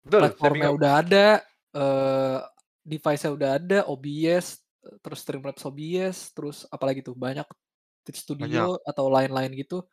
Betul, 0.00 0.08
saya 0.08 0.22
platformnya 0.30 0.60
bingung. 0.64 0.78
udah 0.78 0.92
ada, 0.96 1.26
eh 1.72 2.38
device-nya 2.82 3.30
udah 3.30 3.50
ada, 3.52 3.78
OBS, 3.84 4.46
terus 5.00 5.18
Streamlabs 5.18 5.60
OBS, 5.62 6.16
terus 6.30 6.64
apalagi 6.66 7.02
tuh 7.02 7.12
banyak 7.12 7.44
Twitch 8.00 8.22
Studio 8.22 8.46
atau 8.82 9.04
lain-lain 9.08 9.52
gitu. 9.52 9.84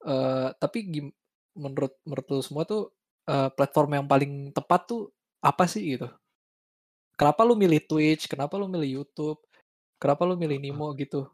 Eh 0.00 0.48
tapi 0.54 0.78
gim- 0.84 1.16
menurut 1.54 1.96
menurut 2.02 2.26
lu 2.28 2.40
semua 2.40 2.62
tuh 2.62 2.92
eh, 3.28 3.48
platform 3.52 3.90
yang 3.94 4.06
paling 4.08 4.32
tepat 4.50 4.88
tuh 4.88 5.12
apa 5.38 5.68
sih 5.68 5.94
gitu? 5.94 6.08
Kenapa 7.14 7.42
lu 7.42 7.52
milih 7.52 7.82
Twitch? 7.82 8.24
Kenapa 8.26 8.54
lu 8.54 8.66
milih 8.66 9.02
YouTube? 9.02 9.38
Kenapa 9.98 10.22
lu 10.22 10.34
milih 10.34 10.56
Nimo 10.56 10.88
gitu? 10.94 11.26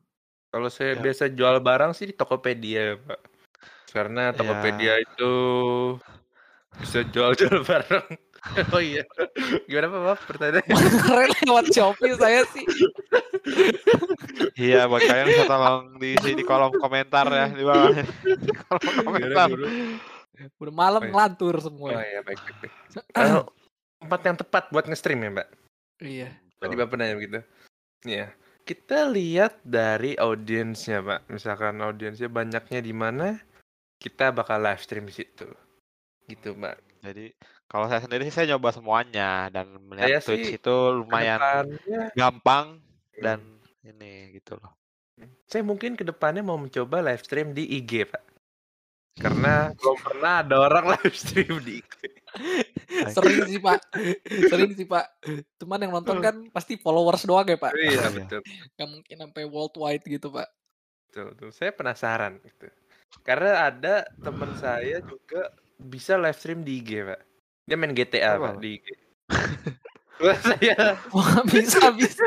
Kalau 0.49 0.69
saya 0.69 0.95
Ya. 0.95 1.03
biasa 1.03 1.29
jual 1.29 1.61
barang 1.61 1.93
sih 1.93 2.09
di 2.09 2.15
Tokopedia, 2.15 2.97
Pak. 2.99 3.21
Karena 3.91 4.33
Tokopedia 4.33 4.97
itu 4.99 5.33
bisa 6.75 7.05
jual-jual 7.05 7.61
barang. 7.71 8.07
oh 8.71 8.81
iya. 8.81 9.05
Gimana 9.65 9.87
Pak, 9.89 10.01
Maaf 10.01 10.21
pertanyaannya? 10.25 10.77
Keren 11.07 11.31
lewat 11.45 11.67
Shopee 11.71 12.17
saya 12.17 12.43
sih. 12.49 12.65
Iya, 14.55 14.87
buat 14.87 15.03
kalian 15.03 15.27
bisa 15.29 15.45
tolong 15.45 15.97
diisi 15.99 16.33
di 16.33 16.43
kolom 16.43 16.73
komentar 16.75 17.27
ya 17.29 17.47
di 17.51 17.61
bawah. 17.63 17.93
Di 18.47 18.53
kolom 18.57 18.81
Gimana 18.81 19.05
komentar. 19.05 19.49
dulu? 19.51 19.67
Udah 20.59 20.75
malam 20.75 21.01
Oh 21.01 21.07
iya. 21.07 21.13
ngelantur 21.13 21.55
Oh 21.57 21.63
semua. 21.63 21.91
iya, 22.01 22.21
baik, 22.21 22.41
baik, 22.41 22.57
baik. 22.61 22.73
Tempat 24.01 24.21
yang 24.23 24.37
tepat 24.37 24.65
buat 24.69 24.85
nge-stream 24.85 25.21
ya, 25.21 25.31
Mbak? 25.31 25.49
Iya. 26.03 26.29
Tadi 26.59 26.75
Bapak 26.75 26.97
nanya 26.99 27.15
begitu. 27.15 27.41
Iya. 28.05 28.35
Kita 28.65 29.09
lihat 29.09 29.61
dari 29.63 30.17
audiensnya, 30.17 31.01
Pak. 31.01 31.21
Misalkan 31.29 31.79
audiensnya 31.79 32.27
banyaknya 32.27 32.81
di 32.81 32.93
mana, 32.93 33.37
kita 33.97 34.29
bakal 34.29 34.61
live 34.61 34.81
stream 34.81 35.07
di 35.07 35.15
situ. 35.15 35.47
Gitu, 36.25 36.53
Mbak. 36.53 36.77
Jadi 37.05 37.37
kalau 37.69 37.85
saya 37.85 38.01
sendiri 38.01 38.25
sih 38.25 38.33
saya 38.33 38.57
nyoba 38.57 38.73
semuanya 38.73 39.53
dan 39.53 39.77
melihat 39.85 40.09
Saya 40.09 40.21
Twitch 40.25 40.49
sih 40.49 40.57
itu 40.57 40.77
lumayan 40.95 41.37
Ke 41.37 41.47
depannya, 41.69 42.03
gampang 42.17 42.67
dan 43.21 43.39
Hmm. 43.41 43.93
ini 43.93 44.13
gitu 44.35 44.57
loh. 44.57 44.73
saya 45.47 45.61
mungkin 45.63 45.95
ke 45.95 46.03
depannya 46.03 46.41
mau 46.41 46.57
mencoba 46.57 46.99
live 46.99 47.21
stream 47.23 47.53
di 47.53 47.69
IG, 47.69 48.09
Pak. 48.09 48.25
Karena 49.15 49.71
belum 49.73 49.99
pernah 50.03 50.43
ada 50.43 50.57
orang 50.61 50.85
live 50.99 51.15
stream 51.15 51.63
di 51.63 51.79
IG. 51.79 51.95
Sering 53.15 53.47
sih 53.47 53.59
Pak. 53.59 53.79
Sering 54.51 54.73
sih 54.75 54.85
Pak. 54.85 55.07
Cuman 55.57 55.79
yang 55.79 55.93
nonton 55.93 56.19
kan 56.19 56.35
pasti 56.51 56.75
followers 56.75 57.23
doang 57.23 57.47
ya 57.47 57.55
Pak. 57.55 57.73
Iya, 57.73 57.91
Iya. 57.95 58.09
betul. 58.11 58.41
Gak 58.75 58.89
mungkin 58.89 59.17
sampai 59.17 59.43
worldwide 59.45 60.05
gitu 60.05 60.29
Pak. 60.29 60.49
Betul, 61.09 61.25
betul. 61.31 61.49
Saya 61.51 61.71
penasaran 61.71 62.43
gitu. 62.43 62.67
Karena 63.23 63.71
ada 63.71 63.95
teman 64.19 64.51
saya 64.55 64.99
juga 65.01 65.55
bisa 65.77 66.19
live 66.19 66.35
stream 66.35 66.67
di 66.67 66.83
IG, 66.83 67.07
Pak. 67.07 67.21
Dia 67.65 67.77
main 67.79 67.95
GTA, 67.95 68.35
Apa? 68.35 68.51
Pak, 68.51 68.55
di 68.59 68.71
IG. 68.77 68.87
Wah, 70.17 70.39
saya 70.39 70.75
Wah 71.11 71.43
bisa 71.45 71.91
bisa. 71.91 72.27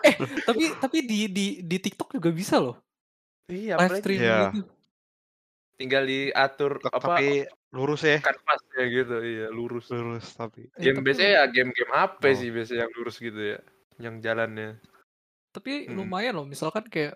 eh 0.00 0.14
tapi 0.44 0.70
tapi 0.76 0.98
di 1.02 1.26
di 1.26 1.46
di 1.60 1.76
TikTok 1.76 2.14
juga 2.14 2.30
bisa 2.30 2.62
loh 2.62 2.78
iya, 3.50 3.74
live 3.74 3.98
stream 3.98 4.22
Iya. 4.22 4.54
gitu. 4.54 4.62
Tinggal 5.74 6.04
diatur 6.04 6.78
Tek- 6.78 6.94
apa 6.94 7.06
Tapi 7.18 7.26
lurus 7.74 8.02
ya. 8.06 8.18
kanvasnya 8.22 8.82
gitu, 8.86 9.16
iya, 9.20 9.46
lurus. 9.50 9.90
Lurus 9.90 10.26
tapi. 10.32 10.70
Eh, 10.74 10.82
Game 10.82 11.02
tapi, 11.02 11.06
biasanya 11.10 11.30
ya 11.30 11.42
game-game 11.50 11.92
HP 11.92 12.22
Oh. 12.22 12.34
sih 12.38 12.48
biasanya 12.50 12.80
yang 12.86 12.92
lurus 12.94 13.16
gitu 13.18 13.40
ya. 13.40 13.58
Yang 14.00 14.14
jalannya. 14.22 14.70
tapi 15.50 15.86
Hmm. 15.86 16.02
lumayan 16.02 16.34
loh. 16.34 16.46
Misalkan 16.50 16.82
kayak 16.90 17.14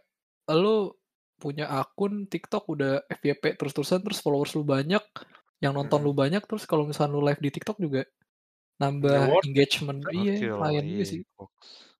lu 0.55 0.94
punya 1.37 1.66
akun 1.66 2.31
TikTok 2.31 2.71
udah 2.71 3.03
FYP 3.11 3.59
terus-terusan 3.59 3.99
terus 3.99 4.23
followers 4.23 4.55
lu 4.55 4.62
banyak, 4.62 5.03
yang 5.59 5.75
nonton 5.75 5.99
Hmm. 5.99 6.07
lu 6.07 6.14
banyak 6.14 6.47
terus 6.47 6.62
kalau 6.62 6.87
misalnya 6.87 7.18
lu 7.18 7.23
live 7.27 7.42
di 7.42 7.51
TikTok 7.51 7.83
juga 7.83 8.07
nambah 8.79 9.11
Ya, 9.11 9.42
engagement. 9.42 10.07
Iya, 10.14 10.35
Gokil, 10.38 10.51
lumayan 10.55 10.85
juga 10.87 11.03
iya, 11.03 11.11
sih. 11.11 11.21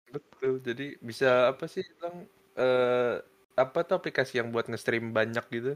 Betul. 0.07 0.53
Jadi 0.63 0.85
bisa 1.03 1.51
apa 1.51 1.67
sih 1.67 1.83
bilang 1.99 2.23
eh 2.55 3.15
apa 3.59 3.79
tuh 3.83 3.99
aplikasi 3.99 4.39
yang 4.39 4.55
buat 4.55 4.71
nge-stream 4.71 5.11
banyak 5.11 5.43
gitu. 5.51 5.75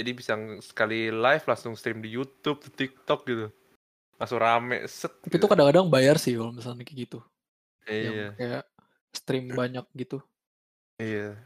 Jadi 0.00 0.10
bisa 0.16 0.32
sekali 0.64 1.12
live 1.12 1.44
langsung 1.44 1.76
stream 1.76 2.00
di 2.00 2.08
YouTube, 2.08 2.64
di 2.64 2.70
TikTok 2.72 3.20
gitu. 3.28 3.46
Langsung 4.16 4.40
rame 4.40 4.88
set. 4.88 5.12
Tapi 5.20 5.36
itu 5.36 5.44
kadang-kadang 5.44 5.92
bayar 5.92 6.16
sih 6.16 6.40
kalau 6.40 6.56
misalnya 6.56 6.88
kayak 6.88 6.98
gitu. 7.04 7.18
Yang 7.84 8.14
Iya, 8.16 8.28
kayak 8.40 8.64
stream 9.12 9.44
banyak 9.52 9.84
gitu. 9.92 10.24
iya. 10.96 11.36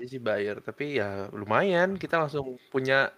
Ini 0.00 0.04
sih 0.08 0.20
bayar, 0.22 0.64
tapi 0.64 0.96
ya 0.96 1.28
lumayan 1.30 2.00
kita 2.00 2.24
langsung 2.24 2.56
punya 2.72 3.12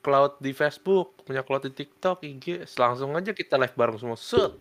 cloud 0.00 0.38
di 0.38 0.54
Facebook, 0.54 1.26
punya 1.26 1.42
cloud 1.42 1.66
di 1.66 1.72
TikTok, 1.74 2.22
IG, 2.24 2.64
langsung 2.78 3.12
aja 3.18 3.34
kita 3.34 3.58
live 3.58 3.76
bareng 3.76 3.98
semua 3.98 4.16
set. 4.16 4.54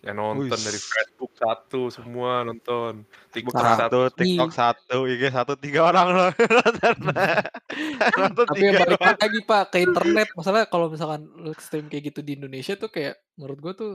Ya 0.00 0.16
nonton 0.16 0.48
Wis. 0.48 0.64
dari 0.64 0.80
Facebook 0.80 1.32
satu 1.36 1.92
semua 1.92 2.40
nonton, 2.40 3.04
TikTok 3.36 3.52
Nah, 3.52 3.76
satu. 3.76 4.08
Satu, 4.08 4.16
TikTok 4.16 4.50
satu, 4.50 4.96
IG 5.04 5.22
satu, 5.28 5.52
tiga 5.60 5.92
orang 5.92 6.06
loh. 6.08 6.30
nonton. 8.16 8.44
Tapi 8.48 8.62
yang 8.64 8.80
balik 8.80 8.96
orang. 8.96 9.18
lagi 9.20 9.40
Pak 9.44 9.62
ke 9.68 9.78
internet. 9.84 10.28
Masalah 10.32 10.64
kalau 10.64 10.88
misalkan 10.88 11.28
lu 11.28 11.52
stream 11.60 11.92
kayak 11.92 12.12
gitu 12.12 12.24
di 12.24 12.32
Indonesia 12.32 12.72
tuh 12.74 12.88
kayak 12.88 13.20
menurut 13.36 13.58
gua 13.60 13.72
tuh 13.76 13.92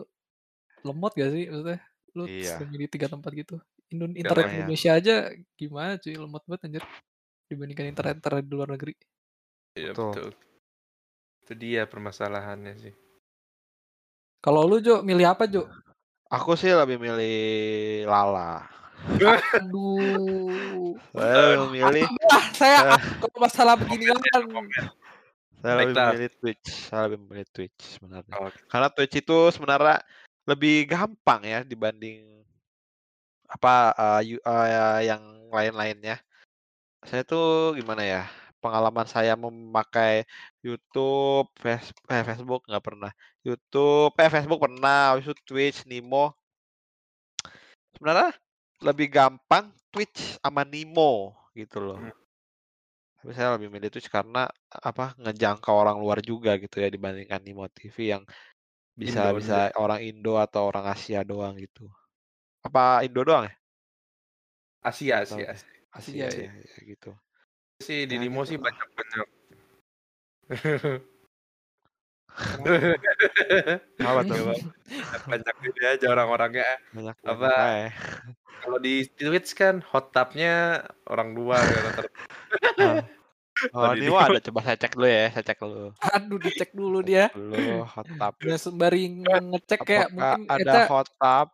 lemot 0.85 1.09
gak 1.17 1.33
sih 1.33 1.49
maksudnya? 1.49 1.79
Lu 2.13 2.23
Iya. 2.29 2.53
stream 2.53 2.69
di 2.69 2.85
tiga 2.85 3.09
tempat 3.09 3.31
gitu. 3.33 3.57
Indo- 3.89 4.13
internet 4.13 4.45
lumayan. 4.45 4.57
Indonesia 4.61 4.91
aja 4.93 5.15
gimana 5.57 5.97
cuy 5.97 6.13
lemot 6.13 6.43
banget 6.45 6.61
anjir 6.69 6.83
dibandingkan 7.45 7.85
internet 7.89 8.15
internet 8.17 8.43
di 8.45 8.53
luar 8.53 8.69
negeri. 8.69 8.93
Iya 9.73 9.89
Betul. 9.89 10.09
betul. 10.13 10.29
Itu 11.45 11.53
dia 11.57 11.81
permasalahannya 11.85 12.73
sih. 12.77 12.93
Kalau 14.37 14.69
lu 14.69 14.77
Jo 14.77 15.01
milih 15.01 15.25
apa 15.25 15.49
Jo? 15.49 15.65
Aku 16.33 16.57
sih 16.57 16.73
lebih 16.73 16.97
milih 16.97 17.37
Lala. 18.09 18.65
Aduh. 19.61 20.97
Saya 21.13 21.37
lebih 21.53 21.69
milih, 21.69 22.03
Ah, 22.33 22.45
saya 22.57 22.79
kalau 23.21 23.37
masalah 23.37 23.73
beginian 23.77 24.17
saya 25.65 25.73
lebih 25.81 25.95
memilih 25.97 26.31
Twitch. 26.41 26.69
Saya 26.89 27.01
lebih 27.09 27.19
memilih 27.25 27.47
Twitch 27.49 27.97
sebenarnya. 27.97 28.33
Oh, 28.37 28.49
Karena 28.69 28.89
Twitch 28.89 29.21
itu 29.21 29.37
sebenarnya 29.53 30.01
lebih 30.45 30.85
gampang 30.89 31.41
ya 31.41 31.65
dibanding 31.65 32.21
apa 33.49 33.93
yu- 34.25 34.41
eh, 34.41 35.09
yang 35.09 35.21
lain-lainnya. 35.49 36.17
Saya 37.05 37.21
tuh 37.21 37.77
gimana 37.77 38.01
ya? 38.01 38.23
Pengalaman 38.65 39.05
saya 39.05 39.37
memakai 39.37 40.25
YouTube, 40.65 41.53
Face- 41.61 41.93
eh, 42.09 42.25
Facebook 42.25 42.65
nggak 42.65 42.81
pernah. 42.81 43.13
YouTube, 43.45 44.17
eh 44.17 44.29
Facebook 44.33 44.57
pernah, 44.65 45.13
itu 45.21 45.37
Twitch, 45.45 45.85
Nimo. 45.85 46.33
Sebenarnya 47.93 48.33
lebih 48.81 49.07
gampang 49.13 49.69
Twitch 49.93 50.41
sama 50.41 50.65
Nimo 50.65 51.37
gitu 51.53 51.77
loh. 51.77 52.01
Hmm. 52.01 52.13
Tapi 53.21 53.31
saya 53.37 53.53
lebih 53.53 53.69
milih 53.69 53.93
Twitch 53.93 54.09
karena 54.09 54.49
apa 54.69 55.13
ngejangkau 55.21 55.73
orang 55.77 56.01
luar 56.01 56.25
juga 56.25 56.57
gitu 56.57 56.81
ya 56.81 56.89
dibandingkan 56.89 57.45
Nimo 57.45 57.69
TV 57.69 58.17
yang 58.17 58.23
bisa 58.97 59.29
Indo, 59.29 59.37
bisa 59.45 59.69
orang 59.77 60.01
Indo 60.01 60.41
atau 60.41 60.65
orang 60.65 60.89
Asia 60.89 61.21
doang 61.21 61.53
gitu. 61.61 61.85
Apa 62.65 63.05
Indo 63.05 63.21
doang 63.21 63.45
ya? 63.45 63.55
Asia, 64.81 65.21
Asia. 65.21 65.53
Asia, 65.53 65.69
Asia 65.93 66.27
ya. 66.27 66.49
ya, 66.49 66.51
ya, 66.65 66.79
gitu. 66.81 67.13
Sih 67.83 68.07
di 68.07 68.15
Ya, 68.15 68.21
Nimo 68.23 68.47
gitu 68.47 68.55
sih 68.55 68.57
banyak 68.61 68.87
banyak. 68.95 69.27
Apa 73.99 74.21
tuh? 74.27 74.37
Banyak 75.31 75.55
ini 75.65 75.81
aja 75.87 76.05
orang-orangnya. 76.11 76.67
Banyak 76.91 77.15
Apa? 77.23 77.47
aja. 77.47 77.89
Kalau 78.59 78.77
di 78.79 79.07
Twitch 79.07 79.55
kan 79.55 79.79
hot 79.81 80.11
tubnya 80.11 80.83
orang 81.07 81.31
luar 81.35 81.63
ya. 81.63 81.79
Ah. 82.79 83.03
Oh, 83.71 83.95
di 83.95 84.03
Nimo 84.11 84.19
Nimo. 84.19 84.35
ada 84.35 84.43
coba 84.43 84.59
saya 84.67 84.75
cek 84.75 84.99
dulu 84.99 85.07
ya, 85.07 85.31
saya 85.31 85.43
cek 85.47 85.59
dulu. 85.63 85.87
Aduh 86.11 86.39
dicek 86.43 86.75
dulu 86.75 86.99
dia. 86.99 87.31
Dulu 87.31 87.87
hot 87.87 88.03
tub. 88.03 88.33
Nggak 88.43 88.59
sembari 88.59 89.03
ngecek 89.23 89.79
kayak 89.79 90.11
Apakah 90.11 90.35
mungkin 90.35 90.51
ada 90.51 90.71
Eca 90.75 90.81
hot 90.91 91.07
tub? 91.15 91.47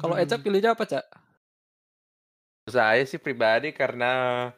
kalau 0.00 0.16
Eca 0.16 0.36
pilihnya 0.40 0.72
apa 0.72 0.88
Cak? 0.88 1.04
Saya 2.72 3.04
sih 3.04 3.20
pribadi 3.20 3.68
karena 3.76 4.48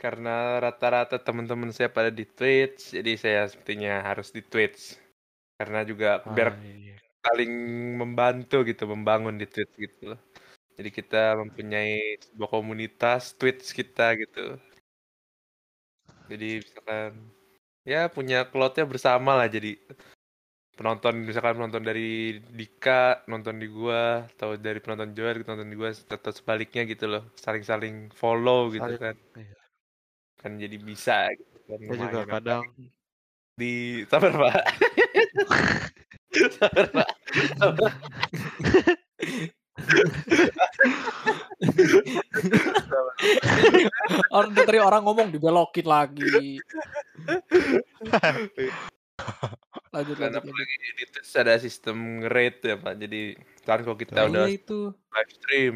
karena 0.00 0.56
rata-rata 0.64 1.20
teman-teman 1.20 1.70
saya 1.76 1.92
pada 1.92 2.08
di 2.08 2.24
Twitch, 2.24 2.96
jadi 2.96 3.12
saya 3.20 3.40
sepertinya 3.52 4.00
harus 4.08 4.32
di 4.32 4.40
Twitch. 4.40 4.96
Karena 5.60 5.84
juga 5.84 6.24
biar 6.24 6.56
Ah, 6.56 6.64
iya. 6.64 6.96
saling 7.20 7.52
membantu 8.00 8.64
gitu 8.64 8.88
membangun 8.88 9.36
di 9.36 9.44
Twitch 9.44 9.74
gitu 9.76 10.16
loh. 10.16 10.20
Jadi 10.80 10.88
kita 10.88 11.36
mempunyai 11.36 12.16
sebuah 12.24 12.48
komunitas 12.48 13.36
Twitch 13.36 13.76
kita 13.76 14.16
gitu. 14.16 14.56
Jadi 16.32 16.64
misalkan 16.64 17.12
ya 17.84 18.08
punya 18.08 18.48
cloud-nya 18.48 18.88
bersama 18.88 19.36
lah 19.36 19.52
jadi 19.52 19.76
penonton 20.80 21.28
misalkan 21.28 21.60
penonton 21.60 21.84
dari 21.84 22.40
Dika 22.40 23.20
nonton 23.28 23.60
di 23.60 23.68
gua 23.68 24.24
atau 24.32 24.56
dari 24.56 24.80
penonton 24.80 25.12
Joel 25.12 25.44
nonton 25.44 25.68
di 25.68 25.76
gua 25.76 25.92
atau 25.92 26.32
sebaliknya 26.32 26.88
gitu 26.88 27.04
loh 27.04 27.28
saling-saling 27.36 28.08
follow 28.16 28.72
gitu 28.72 28.96
Saling- 28.96 29.02
kan 29.04 29.16
iya. 29.36 29.59
Kan 30.40 30.56
jadi 30.56 30.76
bisa 30.76 31.28
gitu 31.36 31.56
kan 31.68 31.78
Saya 31.78 31.98
juga 32.00 32.20
kadang 32.26 32.64
di 33.54 33.72
sabar 34.10 34.32
pak 34.32 34.54
sabar 36.56 36.86
pak 36.90 37.08
sabar. 37.60 37.92
Orang 44.32 44.50
dari 44.54 44.66
tadi 44.66 44.80
orang 44.80 45.02
ngomong 45.04 45.28
dibelokin 45.30 45.86
lagi. 45.86 46.58
lanjut 49.90 50.16
kan 50.16 50.32
lanjut. 50.32 50.40
lanjut. 50.40 50.40
apalagi 50.40 50.74
di 50.96 51.04
Twitch 51.04 51.34
ada 51.36 51.60
sistem 51.60 51.98
rate 52.24 52.62
ya 52.64 52.76
pak 52.78 52.94
jadi 52.96 53.36
kan 53.60 53.84
kalau 53.84 53.98
kita 53.98 54.12
Nah, 54.16 54.24
udah 54.30 54.46
iya 54.48 54.56
itu. 54.56 54.80
live 54.94 55.32
stream 55.34 55.74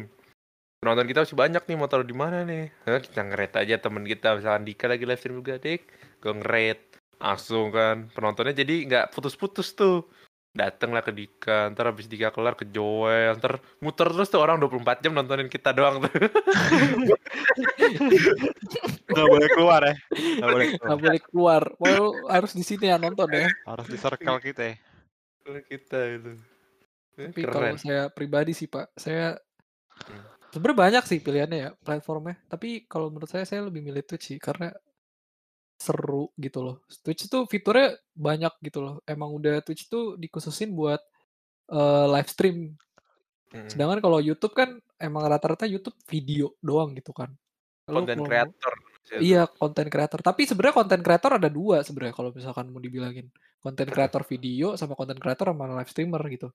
penonton 0.85 1.09
kita 1.09 1.25
masih 1.25 1.33
banyak 1.33 1.63
nih 1.65 1.75
mau 1.81 1.89
taruh 1.89 2.05
di 2.05 2.13
mana 2.13 2.45
nih 2.45 2.69
Nah, 2.85 3.01
kita 3.01 3.25
nge-rate 3.25 3.57
aja 3.57 3.75
temen 3.81 4.05
kita 4.05 4.37
misalkan 4.37 4.69
Dika 4.69 4.85
lagi 4.85 5.01
live 5.09 5.17
stream 5.17 5.41
juga 5.41 5.57
dik 5.57 5.81
gue 6.21 6.33
nge-rate 6.37 7.01
langsung 7.17 7.73
kan 7.73 8.05
penontonnya 8.13 8.53
jadi 8.53 8.85
nggak 8.85 9.05
putus-putus 9.09 9.73
tuh 9.73 10.05
dateng 10.53 10.93
lah 10.93 11.01
ke 11.01 11.09
Dika 11.09 11.73
ntar 11.73 11.89
habis 11.89 12.05
Dika 12.05 12.29
kelar 12.29 12.53
ke 12.53 12.69
Joel 12.69 13.33
ntar 13.41 13.57
muter 13.81 14.13
terus 14.13 14.29
tuh 14.29 14.45
orang 14.45 14.61
24 14.61 15.01
jam 15.01 15.17
nontonin 15.17 15.49
kita 15.49 15.73
doang 15.73 16.05
tuh 16.05 16.13
nggak 19.05 19.27
boleh 19.31 19.49
keluar 19.51 19.81
ya. 19.83 19.95
Nggak 20.11 20.49
boleh 20.51 20.67
keluar. 20.75 20.85
Nggak 20.85 20.99
boleh 21.01 21.19
keluar. 21.23 21.61
Well, 21.79 22.05
harus 22.27 22.51
di 22.51 22.63
sini 22.67 22.91
ya 22.91 22.99
nonton 22.99 23.31
ya. 23.31 23.47
Harus 23.63 23.87
di 23.87 23.97
circle 23.97 24.39
kita 24.43 24.63
ya. 24.69 24.75
kita 25.45 25.99
itu 26.19 26.31
Eh, 27.15 27.31
Tapi 27.31 27.47
kalau 27.47 27.63
keren 27.63 27.79
saya 27.79 28.11
pribadi 28.11 28.51
sih 28.51 28.67
Pak, 28.67 28.91
saya 28.99 29.39
Hmm. 29.95 30.34
Sebenarnya 30.55 30.79
banyak 30.87 31.03
sih 31.03 31.19
pilihannya 31.19 31.59
ya 31.59 31.69
platformnya. 31.83 32.39
Tapi 32.47 32.87
kalau 32.87 33.11
menurut 33.11 33.27
saya 33.27 33.43
saya 33.43 33.67
lebih 33.67 33.83
milih 33.83 34.07
Twitch 34.07 34.31
sih 34.31 34.39
karena 34.39 34.71
seru 35.75 36.31
gitu 36.39 36.63
loh. 36.63 36.79
Twitch 37.03 37.27
itu 37.27 37.43
fiturnya 37.51 37.99
banyak 38.15 38.53
gitu 38.63 38.79
loh. 38.79 38.95
Emang 39.03 39.35
udah 39.35 39.59
Twitch 39.59 39.91
itu 39.91 40.15
dikhususin 40.15 40.71
buat 40.71 41.03
eh, 41.75 42.05
live 42.15 42.29
stream. 42.31 42.79
Mm. 43.51 43.67
Sedangkan 43.67 43.99
kalau 43.99 44.23
YouTube 44.23 44.55
kan 44.55 44.79
emang 44.95 45.27
rata-rata 45.27 45.67
YouTube 45.67 45.99
video 46.07 46.55
doang 46.63 46.95
gitu 46.95 47.11
kan. 47.11 47.35
Konten 47.85 48.23
kreator 48.23 48.73
Iya, 49.21 49.45
konten 49.45 49.85
kreator. 49.85 50.25
Tapi 50.25 50.49
sebenarnya 50.49 50.75
konten 50.81 51.01
kreator 51.05 51.37
ada 51.37 51.45
dua 51.45 51.85
sebenarnya 51.85 52.17
kalau 52.17 52.33
misalkan 52.33 52.73
mau 52.73 52.81
dibilangin. 52.81 53.29
Konten 53.61 53.85
kreator 53.85 54.25
video 54.25 54.73
sama 54.73 54.97
konten 54.97 55.21
kreator 55.21 55.53
sama 55.53 55.69
live 55.77 55.91
streamer 55.93 56.23
gitu. 56.33 56.49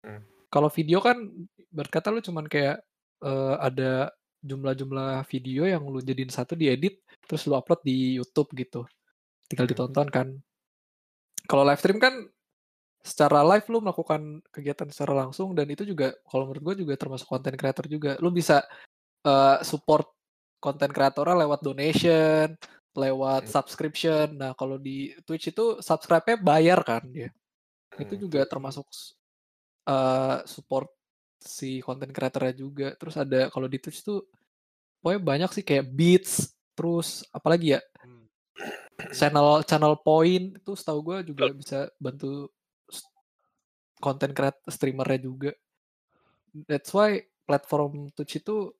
Hmm. 0.00 0.24
Kalau 0.48 0.72
video 0.72 1.04
kan 1.04 1.20
berkata 1.68 2.08
lu 2.08 2.24
cuman 2.24 2.48
kayak 2.48 2.80
eh, 3.22 3.56
ada 3.62 4.10
jumlah-jumlah 4.42 5.22
video 5.30 5.70
yang 5.70 5.86
lu 5.86 6.02
jadiin 6.02 6.30
satu 6.30 6.58
diedit 6.58 6.98
terus 7.30 7.46
lu 7.46 7.54
upload 7.54 7.78
di 7.86 8.18
YouTube 8.18 8.50
gitu. 8.58 8.82
Tinggal 9.46 9.70
Hmm. 9.70 9.72
ditonton 9.74 10.08
kan. 10.10 10.28
Kalau 11.46 11.62
live 11.62 11.78
stream 11.78 12.02
kan 12.02 12.14
secara 13.02 13.42
live 13.42 13.66
lu 13.66 13.82
melakukan 13.82 14.42
kegiatan 14.54 14.86
secara 14.90 15.26
langsung 15.26 15.54
dan 15.58 15.66
itu 15.66 15.82
juga 15.82 16.14
kalau 16.26 16.46
menurut 16.50 16.62
gue 16.74 16.86
juga 16.86 16.94
termasuk 16.98 17.26
konten 17.30 17.54
kreator 17.54 17.86
juga. 17.86 18.18
Lu 18.18 18.30
bisa 18.34 18.62
eh, 19.22 19.58
support 19.62 20.10
konten 20.58 20.90
kreatornya 20.90 21.46
lewat 21.46 21.62
donation, 21.62 22.54
lewat 22.94 23.46
Hmm. 23.46 23.52
subscription. 23.54 24.34
Nah, 24.38 24.54
kalau 24.58 24.78
di 24.78 25.14
Twitch 25.22 25.50
itu 25.54 25.78
subscribe-nya 25.78 26.38
bayar 26.42 26.82
kan 26.82 27.02
dia. 27.06 27.30
Itu 27.98 28.18
Hmm. 28.18 28.22
juga 28.26 28.42
termasuk 28.46 28.86
eh, 29.86 30.38
support 30.46 30.90
si 31.42 31.82
konten 31.82 32.14
kreatornya 32.14 32.54
juga. 32.54 32.88
Terus 32.94 33.18
ada 33.18 33.50
kalau 33.50 33.66
di 33.66 33.82
Twitch 33.82 34.06
tuh 34.06 34.22
pokoknya 35.02 35.20
banyak 35.20 35.50
sih 35.50 35.64
kayak 35.66 35.90
beats, 35.90 36.54
terus 36.78 37.26
apalagi 37.34 37.78
ya 37.78 37.80
Hmm. 38.02 38.26
channel 39.14 39.62
channel 39.62 39.94
point 40.02 40.58
itu 40.58 40.72
setahu 40.74 40.98
gue 41.06 41.34
juga 41.34 41.50
bisa 41.54 41.86
bantu 42.02 42.50
konten 44.02 44.34
kreator 44.34 44.66
streamernya 44.66 45.20
juga. 45.22 45.50
That's 46.66 46.90
why 46.90 47.22
platform 47.46 48.10
Twitch 48.14 48.42
itu 48.42 48.74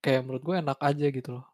kayak 0.00 0.24
menurut 0.24 0.42
gue 0.42 0.56
enak 0.58 0.78
aja 0.80 1.06
gitu 1.12 1.30
loh. 1.38 1.46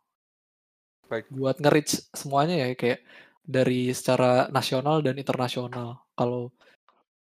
Baik. 1.10 1.26
Buat 1.34 1.56
nge-reach 1.58 2.08
semuanya 2.14 2.62
ya 2.62 2.68
kayak 2.78 3.00
dari 3.42 3.90
secara 3.90 4.46
nasional 4.54 5.02
dan 5.02 5.18
internasional. 5.18 6.04
Kalau 6.14 6.52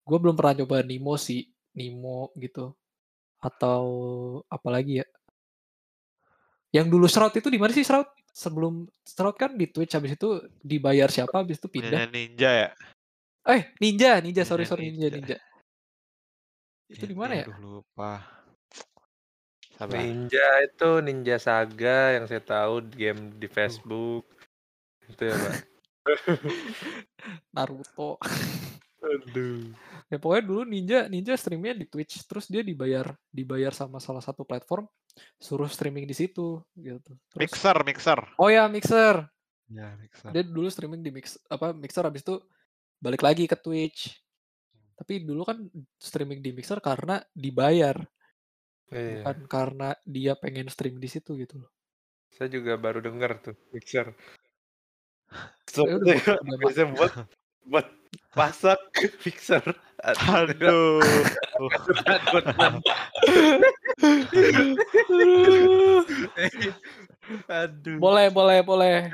gue 0.04 0.18
belum 0.18 0.34
pernah 0.36 0.64
coba 0.64 0.82
Nimo 0.84 1.14
sih, 1.16 1.46
Nimo 1.78 2.34
gitu. 2.36 2.74
Atau 3.44 3.84
apalagi 4.48 5.04
ya. 5.04 5.06
Yang 6.72 6.86
dulu 6.88 7.06
Shroud 7.06 7.36
itu 7.36 7.52
di 7.52 7.60
mana 7.60 7.76
sih 7.76 7.84
Shroud? 7.84 8.08
Sebelum 8.34 8.88
Shroud 9.04 9.36
kan 9.36 9.54
di 9.54 9.68
Twitch 9.68 9.94
habis 9.94 10.16
itu 10.16 10.42
dibayar 10.58 11.12
siapa 11.12 11.44
habis 11.44 11.60
itu 11.60 11.68
pindah. 11.68 12.08
Ninja 12.08 12.50
ya. 12.50 12.68
Eh, 13.44 13.76
Ninja, 13.78 14.18
Ninja, 14.24 14.42
sorry 14.42 14.64
Ninja, 14.64 14.72
sorry 14.72 14.84
Ninja, 14.88 15.08
Ninja. 15.12 15.36
Ninja. 15.36 15.38
Itu 16.88 17.04
di 17.04 17.16
mana 17.16 17.44
ya? 17.44 17.46
Aduh 17.46 17.84
lupa. 17.84 18.24
Sabar. 19.74 19.98
Ninja 19.98 20.46
itu 20.62 20.90
Ninja 21.02 21.36
Saga 21.42 22.14
yang 22.14 22.30
saya 22.30 22.38
tahu 22.38 22.78
game 22.94 23.34
di 23.36 23.50
Facebook 23.50 24.22
itu 25.10 25.22
ya 25.28 25.36
pak 25.36 25.54
Naruto. 27.54 28.16
aduh 29.04 29.68
Ya 30.14 30.22
pokoknya 30.22 30.44
dulu 30.46 30.62
Ninja 30.62 31.10
Ninja 31.10 31.34
streamnya 31.34 31.74
di 31.74 31.90
Twitch, 31.90 32.22
terus 32.30 32.46
dia 32.46 32.62
dibayar 32.62 33.18
dibayar 33.34 33.74
sama 33.74 33.98
salah 33.98 34.22
satu 34.22 34.46
platform, 34.46 34.86
suruh 35.42 35.66
streaming 35.66 36.06
di 36.06 36.14
situ 36.14 36.62
gitu. 36.78 37.12
Terus 37.34 37.50
Mixer, 37.50 37.76
mixer. 37.82 38.20
Oh 38.38 38.46
ya 38.46 38.70
Mixer. 38.70 39.26
Ya, 39.66 39.90
mixer. 39.98 40.30
Dia 40.30 40.46
dulu 40.46 40.70
streaming 40.70 41.02
di 41.02 41.10
Mix 41.10 41.34
apa 41.50 41.74
Mixer 41.74 42.06
habis 42.06 42.22
itu 42.22 42.38
balik 43.02 43.26
lagi 43.26 43.50
ke 43.50 43.58
Twitch. 43.58 44.14
Tapi 44.94 45.26
dulu 45.26 45.42
kan 45.42 45.58
streaming 45.98 46.38
di 46.38 46.54
Mixer 46.54 46.78
karena 46.78 47.18
dibayar, 47.34 47.98
iya. 48.94 49.26
bukan 49.26 49.38
karena 49.50 49.88
dia 50.06 50.38
pengen 50.38 50.70
stream 50.70 51.02
di 51.02 51.10
situ 51.10 51.34
gitu 51.34 51.58
loh. 51.58 51.70
saya 52.34 52.50
juga 52.50 52.74
baru 52.74 52.98
dengar 52.98 53.38
tuh 53.38 53.54
mixer 53.70 54.10
Ya 55.74 55.98
biasanya 56.58 56.94
buat 56.94 57.12
buat 57.66 57.86
masak 58.34 58.80
mixer 59.22 59.64
Aduh. 60.04 61.00
aduh 67.48 67.96
boleh, 67.96 68.28
boleh, 68.28 68.60
boleh. 68.60 69.08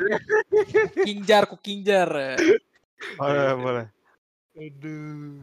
Kingjar, 1.06 1.46
ku 1.46 1.54
kingjar. 1.62 2.10
boleh, 3.14 3.54
boleh. 3.54 3.86
aduh 4.58 5.38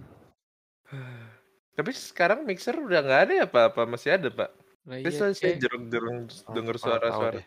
tapi 1.77 1.91
sekarang 1.95 2.43
mixer 2.43 2.75
udah 2.75 2.99
nggak 3.01 3.21
ada 3.29 3.33
ya 3.43 3.45
pak 3.47 3.71
apa 3.73 3.81
masih 3.87 4.19
ada 4.19 4.27
pak 4.29 4.51
Nah, 4.87 5.03
iya, 5.03 5.11
saya, 5.11 5.35
kayak, 5.35 5.59
jarang-jarang 5.59 6.17
Oh, 6.47 6.53
dengar 6.55 6.75
tahu 6.79 6.83
suara-suara 6.87 7.43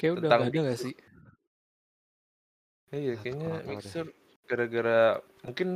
kayak 0.00 0.12
udah 0.16 0.28
nggak 0.28 0.40
ada 0.40 0.48
gak 0.48 0.64
mixer. 0.72 0.84
sih? 0.88 0.94
Iya, 2.88 3.12
kayaknya 3.20 3.44
tahu 3.60 3.76
deh. 3.76 4.08
Gara-gara 4.48 5.20
mungkin 5.44 5.68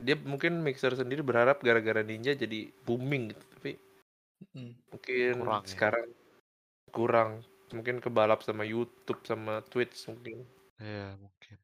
dia 0.00 0.16
mungkin 0.16 0.64
mixer 0.64 0.96
sendiri 0.96 1.20
berharap 1.20 1.60
gara-gara 1.60 2.00
ninja 2.00 2.32
jadi 2.32 2.72
booming 2.82 3.36
gitu, 3.36 3.44
tapi 3.54 3.72
Mm. 4.54 4.70
mungkin 4.94 5.32
Kurang 5.42 5.62
ya. 5.62 5.68
sekarang 5.68 6.06
kurang 6.88 7.30
mungkin 7.74 7.98
kebalap 7.98 8.38
sama 8.40 8.62
YouTube 8.62 9.18
sama 9.26 9.60
Twitch 9.66 10.06
mungkin 10.06 10.46
Iya, 10.78 11.18
mungkin. 11.18 11.56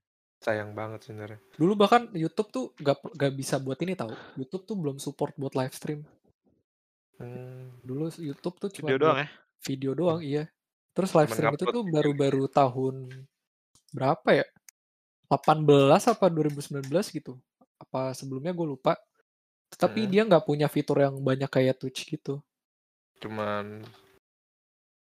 sayang 0.43 0.75
banget 0.75 1.07
sebenarnya. 1.07 1.39
Dulu 1.55 1.73
bahkan 1.79 2.11
YouTube 2.13 2.51
tuh 2.51 2.65
gak, 2.77 2.99
gak 3.15 3.31
bisa 3.33 3.63
buat 3.63 3.79
ini 3.79 3.95
tahu. 3.95 4.11
YouTube 4.37 4.67
tuh 4.67 4.77
belum 4.77 4.99
support 4.99 5.33
buat 5.39 5.55
live 5.55 5.71
stream. 5.71 6.03
Hmm, 7.17 7.79
Dulu 7.81 8.11
YouTube 8.19 8.59
tuh 8.59 8.69
cuma 8.75 8.91
Video 8.91 8.99
doang 9.01 9.19
ya? 9.23 9.29
video 9.63 9.91
doang, 9.95 10.21
iya. 10.21 10.45
Terus 10.93 11.15
live 11.15 11.31
Cuman 11.31 11.37
stream 11.39 11.55
itu 11.55 11.65
tuh 11.71 11.85
baru-baru 11.87 12.45
tahun 12.51 12.95
berapa 13.95 14.29
ya? 14.35 14.47
18 15.37 15.67
apa 16.07 16.27
2019 16.29 16.85
gitu. 17.11 17.35
Apa 17.77 18.15
sebelumnya 18.15 18.51
gue 18.51 18.67
lupa. 18.67 18.95
Tapi 19.71 20.07
Hmm. 20.07 20.11
dia 20.11 20.23
nggak 20.23 20.45
punya 20.45 20.67
fitur 20.67 21.03
yang 21.03 21.19
banyak 21.19 21.49
kayak 21.49 21.79
Twitch 21.79 22.07
gitu. 22.07 22.39
cuman 23.15 23.81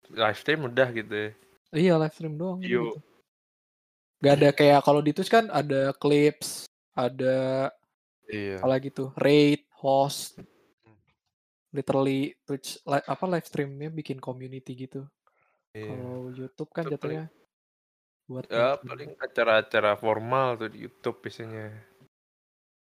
live 0.09 0.39
stream 0.39 0.63
udah 0.63 0.87
gitu 0.89 1.11
ya. 1.11 1.29
Iya 1.73 1.93
live 1.99 2.13
stream 2.13 2.37
doang. 2.37 2.61
Gitu. 2.61 2.95
Gak 4.17 4.33
ada 4.39 4.49
kayak 4.55 4.79
kalau 4.79 5.03
di 5.03 5.11
Twitch 5.11 5.27
kan 5.27 5.51
ada 5.51 5.91
clips, 5.91 6.63
ada 6.95 7.67
Iya. 8.31 8.63
apa 8.63 8.67
lagi 8.69 8.87
tuh, 8.89 9.11
rate, 9.19 9.67
host. 9.75 10.39
Literally 11.69 12.31
Twitch 12.45 12.77
li- 12.85 13.03
apa 13.03 13.25
live 13.27 13.43
streamnya 13.43 13.89
bikin 13.89 14.21
community 14.21 14.71
gitu. 14.77 15.03
iya. 15.73 15.89
Kalau 15.89 16.29
YouTube 16.29 16.69
kan 16.69 16.85
jatuhnya 16.85 17.27
buat 18.33 18.49
Ya 18.49 18.75
paling 18.81 19.13
acara-acara 19.21 19.93
formal 19.95 20.57
tuh 20.57 20.73
di 20.73 20.89
YouTube 20.89 21.21
biasanya. 21.21 21.69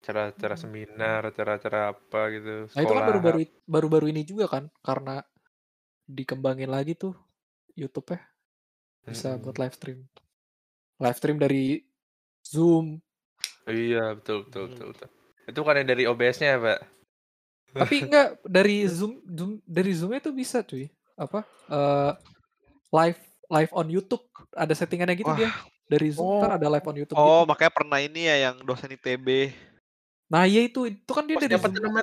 Cara-cara 0.05 0.57
seminar, 0.57 1.33
cara-cara 1.33 1.93
apa 1.97 2.21
gitu, 2.29 2.69
Nah 2.69 2.81
itu 2.81 2.93
kan 2.93 2.93
sekolah. 2.93 3.09
baru-baru 3.09 3.39
baru-baru 3.65 4.07
ini 4.13 4.23
juga 4.25 4.45
kan 4.49 4.69
karena 4.85 5.25
dikembangin 6.05 6.69
lagi 6.69 6.93
tuh 6.93 7.17
YouTube 7.73 8.13
ya 8.13 8.21
bisa 9.05 9.37
buat 9.37 9.57
Mm-mm. 9.57 9.63
live 9.65 9.77
stream. 9.77 9.99
Live 11.01 11.17
stream 11.17 11.37
dari 11.41 11.85
Zoom. 12.45 13.01
Iya, 13.65 14.13
betul 14.21 14.45
betul 14.45 14.69
Hmm. 14.69 14.73
betul. 14.77 14.89
betul. 14.93 15.09
Itu 15.45 15.61
kan 15.65 15.75
yang 15.81 15.89
dari 15.89 16.05
OBS-nya 16.05 16.49
ya, 16.53 16.59
Pak? 16.61 16.81
Tapi 17.75 17.97
enggak 18.05 18.29
dari 18.45 18.77
Zoom, 18.85 19.25
Zoom 19.25 19.51
dari 19.65 19.93
Zoom 19.97 20.13
itu 20.13 20.31
bisa 20.37 20.61
cuy. 20.61 20.89
Apa? 21.17 21.41
eh 21.73 22.13
live 22.93 23.21
live 23.47 23.73
on 23.73 23.87
YouTube 23.87 24.25
ada 24.53 24.73
settingannya 24.73 25.15
gitu 25.15 25.29
Wah. 25.29 25.39
dia. 25.39 25.51
Dari 25.85 26.09
Zoom 26.09 26.41
kan 26.41 26.51
Oh. 26.51 26.57
ada 26.57 26.69
live 26.71 26.87
on 26.87 26.97
YouTube 26.97 27.17
Oh, 27.17 27.45
gitu. 27.45 27.49
makanya 27.53 27.73
pernah 27.73 27.99
ini 28.01 28.25
ya 28.25 28.37
yang 28.49 28.57
dosen 28.63 28.89
ITB. 28.89 29.53
Nah, 30.27 30.49
iya 30.49 30.65
itu 30.65 30.89
itu 30.89 31.11
kan 31.13 31.29
dia 31.29 31.37
Oh, 31.37 31.43
dari 31.45 31.53
siapa 31.53 31.69
Zoom. 31.69 31.95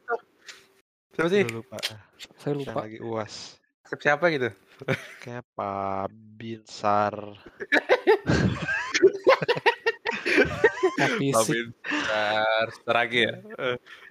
Siapa 1.12 1.30
sih? 1.30 1.43
Dulu, 1.43 1.62
Pak. 1.65 1.82
Saya 2.38 2.54
lupa. 2.54 2.80
lagi 2.86 2.97
UAS. 3.01 3.58
Siapa 3.91 4.25
gitu? 4.30 4.49
Kayak 5.19 5.43
Pak 5.51 6.08
Binsar. 6.39 7.13
Fisik. 11.19 11.34
Babin 11.34 11.67
Bentar, 11.82 12.65
Saragi 12.86 13.19
ya? 13.25 13.34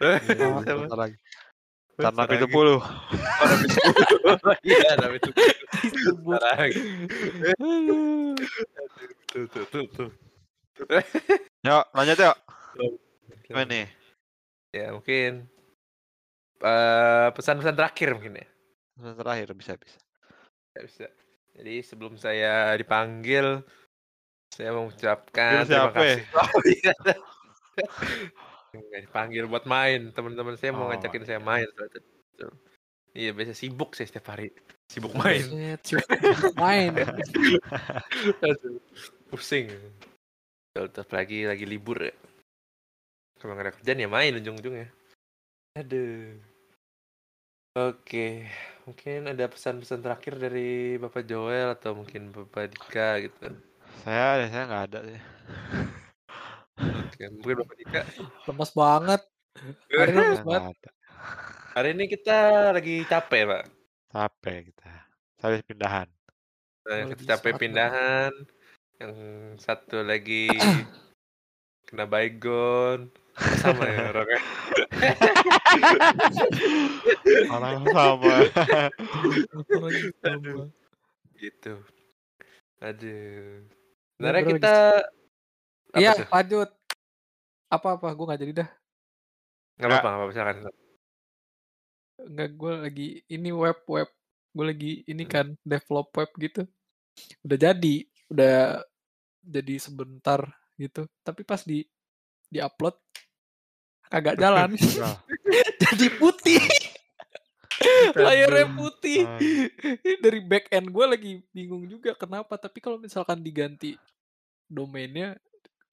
Iya, 0.01 0.19
siapa? 0.21 0.79
bentar 0.85 0.99
lagi. 0.99 1.16
Tar 2.01 2.13
Nabi 2.17 2.35
Saragi. 2.37 2.53
10. 2.53 2.57
Oh, 2.57 2.81
Nabi 3.47 3.67
Sepuluh. 3.69 4.57
Iya. 4.65 4.91
Saragi. 6.41 6.81
Aduh. 7.61 8.35
Tuh, 9.31 9.45
tuh, 9.47 9.65
tuh, 9.69 9.85
tuh. 9.95 10.11
Yuk, 11.63 11.85
lanjut 11.93 12.19
yuk. 12.19 12.37
Gimana 13.45 13.67
nih? 13.69 13.87
Ya, 14.71 14.95
mungkin 14.95 15.51
eh, 16.63 17.29
pesan-pesan 17.35 17.77
terakhir 17.77 18.09
mungkin 18.17 18.41
ya. 18.41 18.47
Pesan 18.97 19.15
terakhir 19.19 19.49
bisa 19.55 19.73
bisa. 19.77 19.99
Ya, 20.75 20.81
bisa. 20.87 21.07
Jadi 21.61 21.75
sebelum 21.83 22.15
saya 22.17 22.73
dipanggil, 22.79 23.61
saya 24.55 24.71
mengucapkan 24.73 25.67
terima 25.67 25.93
kasih. 25.93 26.23
Oh, 26.35 26.63
iya. 26.81 26.95
Nggak 28.71 29.03
dipanggil 29.11 29.45
buat 29.51 29.65
main. 29.67 30.15
Teman-teman 30.15 30.55
saya 30.55 30.71
mau 30.71 30.87
Oh, 30.87 30.91
ngajakin 30.95 31.25
saya 31.27 31.41
main. 31.43 31.67
Iya, 33.11 33.35
biasa 33.35 33.59
sibuk 33.59 33.99
saya 33.99 34.07
setiap 34.07 34.31
hari. 34.35 34.55
Sibuk 34.87 35.15
main. 35.19 35.43
Sibuk 35.83 36.07
main. 36.63 36.95
Aduh, 38.39 38.79
pusing. 39.31 39.67
Tetap 40.71 41.11
lagi 41.11 41.51
lagi 41.51 41.67
libur 41.67 41.99
ya. 41.99 42.15
Kalau 43.43 43.59
nggak 43.59 43.67
ada 43.67 43.75
kerjaan 43.75 44.05
ya 44.05 44.09
main 44.11 44.39
ujung-ujungnya. 44.39 44.87
Aduh. 45.75 46.39
Oke, 47.79 48.51
mungkin 48.83 49.31
ada 49.31 49.47
pesan-pesan 49.47 50.03
terakhir 50.03 50.43
dari 50.43 50.99
Bapak 50.99 51.23
Joel 51.23 51.75
atau 51.75 51.95
mungkin 51.95 52.35
Bapak 52.35 52.75
Dika 52.75 53.23
gitu. 53.23 53.47
Saya 54.03 54.47
saya 54.51 54.65
nggak 54.67 54.85
ada 54.91 54.99
sih. 55.07 55.21
Oke, 56.81 57.25
mungkin 57.29 57.55
Bapak 57.61 57.77
Dika. 57.77 58.01
Lemes 58.49 58.71
banget. 58.73 59.21
Hari 59.93 60.11
ini 60.11 60.16
lemes 60.16 60.40
Saya 60.40 60.47
banget. 60.47 60.61
nggak 60.61 60.73
ada. 60.73 60.90
Hari 61.71 61.88
ini 61.95 62.05
kita 62.09 62.38
lagi 62.73 62.97
capek, 63.05 63.43
Pak. 63.47 63.64
Capek 64.11 64.57
kita. 64.73 64.93
Habis 65.40 65.61
pindahan. 65.64 66.09
Nah, 66.81 66.97
Lagi 67.05 67.25
capek 67.29 67.53
pindahan. 67.57 68.33
Yang 69.01 69.14
satu 69.61 70.01
lagi 70.01 70.49
kena 71.88 72.05
baygon. 72.05 73.09
Sama 73.61 73.85
ya 73.88 74.12
orangnya. 74.12 74.40
Orang 77.55 77.85
sama. 77.88 78.35
Orang 79.71 79.95
sama. 80.21 80.64
Gitu. 81.40 81.75
Aduh. 82.85 83.64
Sebenarnya 84.16 84.45
kita 84.45 84.77
Iya, 85.96 86.26
lanjut. 86.31 86.70
Apa-apa, 87.70 88.14
gue 88.14 88.31
gak 88.31 88.40
jadi 88.42 88.53
dah. 88.64 88.68
Nggak 89.81 89.88
apa-apa, 89.88 90.07
nggak 90.07 90.18
apa-apa, 90.18 90.33
silakan. 90.35 90.62
Enggak, 92.20 92.50
gue 92.53 92.72
lagi 92.85 93.09
ini 93.31 93.50
web-web. 93.50 94.09
Gue 94.50 94.64
lagi 94.66 94.92
ini 95.07 95.24
kan 95.24 95.55
develop 95.62 96.11
web 96.18 96.31
gitu. 96.37 96.62
Udah 97.46 97.59
jadi, 97.59 97.96
udah 98.29 98.83
jadi 99.40 99.74
sebentar 99.81 100.44
gitu. 100.76 101.07
Tapi 101.22 101.42
pas 101.46 101.62
di 101.64 101.87
di 102.50 102.59
upload 102.59 102.98
kagak 104.11 104.37
jalan. 104.37 104.74
Jadi 105.87 106.07
putih. 106.18 106.61
Layarnya 108.12 108.66
putih. 108.74 109.22
Dari 110.20 110.40
back 110.42 110.66
end 110.74 110.90
gue 110.90 111.07
lagi 111.07 111.33
bingung 111.55 111.87
juga 111.87 112.12
kenapa. 112.18 112.59
Tapi 112.59 112.83
kalau 112.83 112.98
misalkan 112.98 113.40
diganti 113.40 113.94
domainnya 114.66 115.38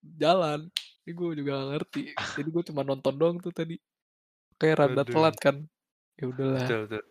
jalan. 0.04 0.70
Ini 1.08 1.12
gue 1.16 1.28
juga 1.40 1.52
gak 1.56 1.70
ngerti. 1.74 2.02
Jadi 2.36 2.50
gue 2.52 2.64
cuma 2.68 2.82
nonton 2.84 3.14
doang 3.16 3.38
tuh 3.40 3.52
tadi. 3.56 3.80
Kayak 4.58 4.76
rada 4.84 5.02
Aduh. 5.06 5.14
telat 5.14 5.36
kan. 5.40 5.56
Ya 6.18 6.26
udahlah. 6.28 6.62
Betul, 6.66 6.80
betul. 6.90 7.04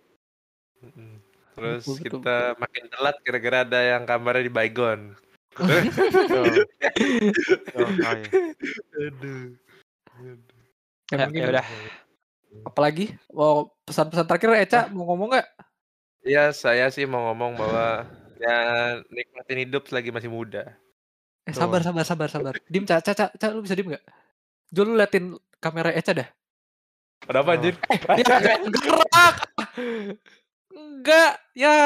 Mm-mm. 0.85 1.13
Terus 1.57 1.83
Betul, 1.89 1.95
betul, 1.97 2.21
kita 2.21 2.37
makin 2.61 2.85
telat 2.93 3.17
gara-gara 3.25 3.59
ada 3.65 3.81
yang 3.81 4.03
kamarnya 4.05 4.45
di 4.45 4.53
baygon. 4.53 5.01
betul. 5.57 6.45
Betul 7.65 7.89
sekali. 7.97 8.25
Aduh. 9.01 9.45
Ya, 10.17 10.33
Ya, 11.17 11.31
ya 11.31 11.47
udah. 11.55 11.67
apalagi 12.67 13.15
mau 13.31 13.71
pesan-pesan 13.87 14.27
terakhir 14.27 14.51
Eca 14.59 14.81
mau 14.91 15.07
ngomong 15.09 15.39
nggak? 15.39 15.49
Ya, 16.27 16.51
saya 16.51 16.91
sih 16.91 17.07
mau 17.07 17.31
ngomong 17.31 17.55
bahwa 17.55 18.05
ya 18.43 18.59
nikmatin 19.09 19.65
hidup 19.65 19.87
selagi 19.87 20.11
masih 20.11 20.27
muda. 20.29 20.75
Eh 21.47 21.55
sabar 21.55 21.81
sabar 21.81 22.03
sabar 22.03 22.29
sabar. 22.29 22.55
Dim 22.67 22.83
Ca, 22.83 22.99
Ca, 22.99 23.13
Ca, 23.15 23.27
Ca, 23.31 23.47
lu 23.55 23.63
bisa 23.63 23.79
dim 23.79 23.87
nggak? 23.87 24.03
Jul 24.75 24.87
lu 24.91 24.95
liatin 24.99 25.39
kamera 25.63 25.95
Eca 25.95 26.11
dah. 26.11 26.29
Ada 27.31 27.39
apa 27.43 27.51
Oh. 27.51 27.57
anjir? 27.57 27.75
Ya, 28.19 28.35
gerak. 28.75 29.35
Enggak, 30.77 31.33
ya 31.55 31.77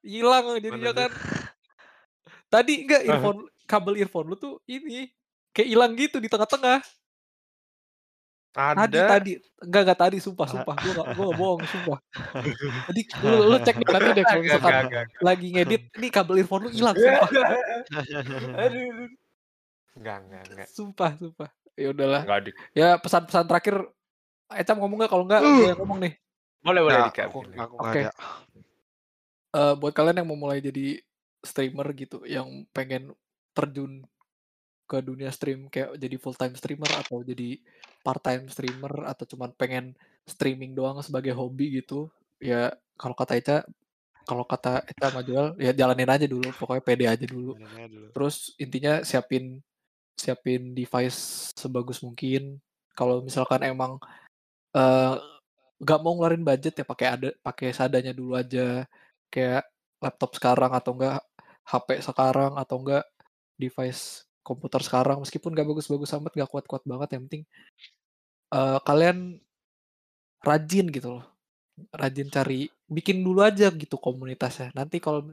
hilang 0.00 0.56
jadinya 0.58 0.92
kan. 0.96 1.10
Tadi 2.48 2.72
enggak 2.88 3.02
earphone 3.04 3.40
kabel 3.68 3.94
earphone 4.00 4.26
lu 4.32 4.36
tuh 4.40 4.56
ini 4.64 5.12
kayak 5.52 5.68
hilang 5.68 5.92
gitu 5.94 6.16
di 6.16 6.32
tengah-tengah. 6.32 6.80
Tadi 8.58 8.90
Ada. 8.90 9.02
tadi 9.06 9.32
enggak 9.62 9.82
enggak 9.86 10.00
tadi 10.02 10.16
sumpah 10.18 10.46
sumpah 10.50 10.74
gua 10.74 10.92
gak, 10.98 11.06
gua 11.14 11.24
gak 11.30 11.38
bohong 11.38 11.62
sumpah. 11.70 11.98
Tadi 12.90 13.02
lu, 13.22 13.54
lu 13.54 13.56
cek 13.62 13.76
deh 13.78 13.86
nanti 13.86 14.10
deh 14.18 14.24
kalau 14.26 14.42
misalkan 14.42 14.72
agak, 14.74 14.90
agak. 15.06 15.22
lagi 15.22 15.46
ngedit 15.54 15.82
ini 15.94 16.08
kabel 16.10 16.42
earphone 16.42 16.62
lu 16.66 16.70
hilang 16.74 16.98
sumpah. 16.98 17.28
Aduh. 18.66 19.06
Enggak, 19.94 20.16
enggak, 20.26 20.42
enggak. 20.50 20.66
Sumpah, 20.74 21.10
sumpah. 21.14 21.48
Ya 21.78 21.88
udahlah. 21.94 22.22
Ya 22.74 22.98
pesan-pesan 22.98 23.46
terakhir 23.46 23.76
Eca 24.50 24.74
mau 24.74 24.90
ngomong 24.90 25.06
nggak? 25.06 25.10
Kalau 25.14 25.24
nggak, 25.28 25.40
gue 25.44 25.68
yang 25.70 25.78
ngomong 25.78 25.98
nih. 26.02 26.12
Boleh, 26.58 26.80
boleh 26.82 26.98
nggak 26.98 27.30
Oke. 27.78 28.00
ada. 28.02 28.10
Eh, 29.54 29.74
buat 29.78 29.92
kalian 29.94 30.18
yang 30.24 30.28
mau 30.28 30.40
mulai 30.40 30.58
jadi 30.58 30.98
streamer 31.46 31.86
gitu, 31.94 32.26
yang 32.26 32.66
pengen 32.74 33.14
terjun 33.54 34.02
ke 34.88 35.04
dunia 35.04 35.28
stream 35.28 35.68
kayak 35.68 36.00
jadi 36.00 36.16
full 36.16 36.32
time 36.32 36.56
streamer 36.56 36.88
atau 36.96 37.20
jadi 37.20 37.60
part 38.00 38.24
time 38.24 38.48
streamer 38.48 39.04
atau 39.04 39.24
cuman 39.28 39.52
pengen 39.52 39.92
streaming 40.24 40.72
doang 40.72 40.98
sebagai 41.04 41.36
hobi 41.36 41.84
gitu, 41.84 42.08
ya 42.40 42.72
kalau 42.96 43.14
kata 43.16 43.32
Eca, 43.36 43.56
kalau 44.24 44.44
kata 44.48 44.84
Eca 44.88 45.12
sama 45.12 45.20
Joel, 45.24 45.56
ya 45.60 45.72
jalanin 45.76 46.08
aja 46.08 46.26
dulu, 46.28 46.48
pokoknya 46.56 46.82
pede 46.84 47.04
aja 47.08 47.26
dulu. 47.28 47.56
Terus 48.12 48.56
intinya 48.60 49.00
siapin 49.04 49.60
siapin 50.18 50.74
device 50.74 51.52
sebagus 51.54 52.02
mungkin. 52.04 52.58
Kalau 52.92 53.22
misalkan 53.22 53.62
emang 53.64 53.96
eh, 54.74 55.14
nggak 55.78 56.00
mau 56.02 56.12
ngeluarin 56.18 56.42
budget 56.42 56.74
ya 56.82 56.84
pakai 56.86 57.08
ada 57.14 57.28
pakai 57.38 57.70
seadanya 57.70 58.10
dulu 58.10 58.34
aja 58.34 58.82
kayak 59.30 59.62
laptop 60.02 60.34
sekarang 60.34 60.74
atau 60.74 60.92
enggak 60.98 61.22
HP 61.62 61.88
sekarang 62.02 62.52
atau 62.58 62.76
enggak 62.82 63.04
device 63.54 64.27
komputer 64.48 64.80
sekarang 64.80 65.20
meskipun 65.20 65.52
nggak 65.52 65.68
bagus-bagus 65.68 66.16
amat 66.16 66.32
nggak 66.32 66.50
kuat-kuat 66.50 66.82
banget 66.88 67.08
yang 67.14 67.22
penting 67.28 67.44
eh, 68.56 68.78
kalian 68.88 69.18
rajin 70.42 70.86
gitu 70.90 71.18
loh. 71.18 71.24
Rajin 71.94 72.28
cari 72.30 72.66
bikin 72.90 73.22
dulu 73.22 73.40
aja 73.46 73.70
gitu 73.70 73.96
komunitasnya. 73.98 74.74
Nanti 74.74 74.98
kalau 74.98 75.30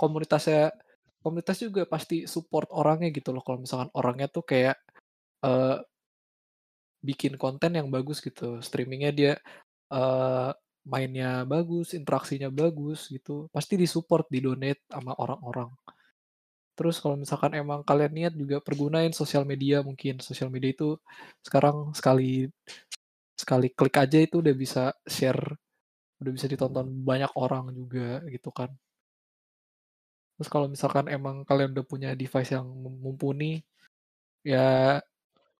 komunitasnya 0.00 0.72
komunitas 1.20 1.60
juga 1.60 1.84
pasti 1.88 2.24
support 2.24 2.68
orangnya 2.72 3.12
gitu 3.12 3.34
loh. 3.34 3.42
Kalau 3.44 3.60
misalkan 3.60 3.90
orangnya 3.96 4.28
tuh 4.32 4.44
kayak 4.46 4.76
eh, 5.44 5.78
bikin 7.04 7.36
konten 7.40 7.76
yang 7.78 7.88
bagus 7.92 8.18
gitu. 8.24 8.60
Streamingnya 8.64 9.12
dia 9.12 9.32
eh, 9.92 10.50
mainnya 10.86 11.44
bagus 11.44 11.92
interaksinya 11.92 12.48
bagus 12.52 13.08
gitu. 13.12 13.48
Pasti 13.52 13.74
disupport 13.80 14.26
didonate 14.32 14.82
sama 14.88 15.12
orang-orang 15.18 15.70
Terus 16.76 17.00
kalau 17.00 17.16
misalkan 17.16 17.56
emang 17.56 17.80
kalian 17.82 18.12
niat 18.12 18.34
juga 18.36 18.60
pergunain 18.60 19.10
sosial 19.16 19.48
media 19.48 19.80
mungkin. 19.80 20.20
Sosial 20.20 20.52
media 20.52 20.76
itu 20.76 21.00
sekarang 21.40 21.96
sekali 21.96 22.52
sekali 23.32 23.68
klik 23.72 23.96
aja 23.96 24.18
itu 24.20 24.44
udah 24.44 24.54
bisa 24.56 24.92
share, 25.08 25.56
udah 26.20 26.32
bisa 26.32 26.46
ditonton 26.48 26.88
banyak 27.04 27.32
orang 27.36 27.72
juga 27.72 28.20
gitu 28.28 28.52
kan. 28.52 28.68
Terus 30.36 30.48
kalau 30.52 30.68
misalkan 30.68 31.08
emang 31.08 31.48
kalian 31.48 31.72
udah 31.72 31.86
punya 31.88 32.10
device 32.12 32.52
yang 32.52 32.68
mumpuni, 32.76 33.64
ya 34.44 35.00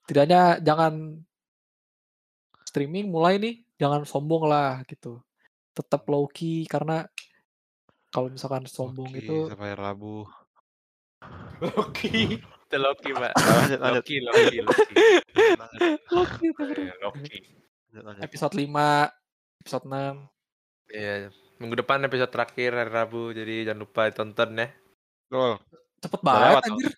tidaknya 0.05 0.61
jangan 0.61 1.25
streaming 2.69 3.09
mulai 3.09 3.41
nih, 3.41 3.65
jangan 3.81 4.05
sombong 4.05 4.45
lah 4.45 4.85
gitu. 4.85 5.25
Tetap 5.73 6.05
low 6.13 6.29
key 6.29 6.69
karena 6.69 7.09
kalau 8.13 8.29
misalkan 8.29 8.69
sombong 8.69 9.17
Oke, 9.17 9.21
itu 9.25 9.37
sampai 9.49 9.73
Rabu. 9.73 10.29
Loki. 11.63 12.39
Itu 12.43 12.77
Loki, 12.77 13.11
Pak. 13.15 13.33
Lanjut, 13.39 13.79
lanjut. 13.81 14.03
Loki, 14.03 14.17
Loki, 14.21 14.59
Loki. 14.65 14.95
Loki. 16.11 17.39
Lanjut, 17.91 18.03
lanjut. 18.05 18.23
episode 18.23 18.55
5, 18.55 19.63
episode 19.65 19.87
6. 19.89 20.93
Iya, 20.93 21.35
minggu 21.59 21.75
depan 21.83 22.05
episode 22.07 22.31
terakhir 22.31 22.71
hari 22.77 22.91
Rabu, 22.93 23.35
jadi 23.35 23.67
jangan 23.73 23.83
lupa 23.83 24.07
ditonton 24.07 24.51
ya. 24.61 24.69
Betul. 25.27 25.53
Cepet 25.99 26.21
banget 26.23 26.47
lewat, 26.47 26.63
anjir. 26.69 26.93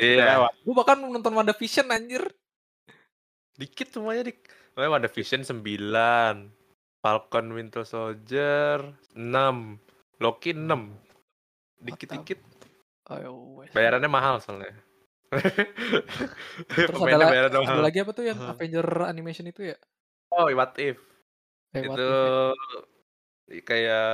Iya, 0.00 0.24
lewat. 0.38 0.52
Gue 0.64 0.74
bahkan 0.78 0.98
nonton 1.04 1.34
WandaVision 1.36 1.92
anjir. 1.92 2.24
dikit 3.60 3.92
semuanya 3.92 4.32
dik. 4.32 4.40
Oh, 4.72 4.88
ada 4.88 5.04
Vision 5.04 5.44
9, 5.44 5.60
Falcon 7.04 7.46
Winter 7.52 7.84
Soldier 7.84 8.96
6, 9.12 9.76
Loki 10.16 10.56
6. 10.56 10.96
Dikit-dikit. 11.84 12.40
Ayo, 13.12 13.32
wes. 13.60 13.70
Bayarannya 13.72 14.08
mahal 14.08 14.40
soalnya. 14.40 14.72
Terus 16.68 16.92
ada, 16.92 17.16
la- 17.16 17.48
ada 17.48 17.58
mahal. 17.60 17.80
lagi 17.80 17.98
apa 18.00 18.12
tuh 18.12 18.24
yang 18.24 18.36
Hah. 18.36 18.52
Avenger 18.52 18.84
animation 19.08 19.48
itu 19.48 19.72
ya? 19.72 19.76
Oh, 20.28 20.44
what 20.52 20.76
if? 20.76 20.96
Eh, 21.72 21.84
what 21.88 21.96
itu 21.96 22.08
if 23.48 23.56
ya? 23.56 23.60
kayak 23.64 24.08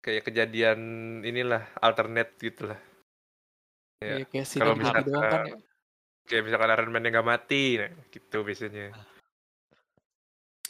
kayak 0.00 0.22
kejadian 0.24 0.78
inilah 1.20 1.64
alternate 1.80 2.36
gitu 2.38 2.68
lah 2.72 2.80
Iya, 4.00 4.22
ya. 4.22 4.24
kayak 4.30 4.46
Kalau 4.46 4.74
gitu 4.76 4.78
doang 4.78 4.78
kan 4.78 5.02
misalkan- 5.04 5.44
ya. 5.48 5.56
kayak 6.28 6.42
misalkan 6.46 6.70
Iron 6.70 6.90
Man 6.92 7.04
nggak 7.04 7.26
mati 7.26 7.64
nah, 7.76 7.90
gitu 8.08 8.38
biasanya 8.44 8.86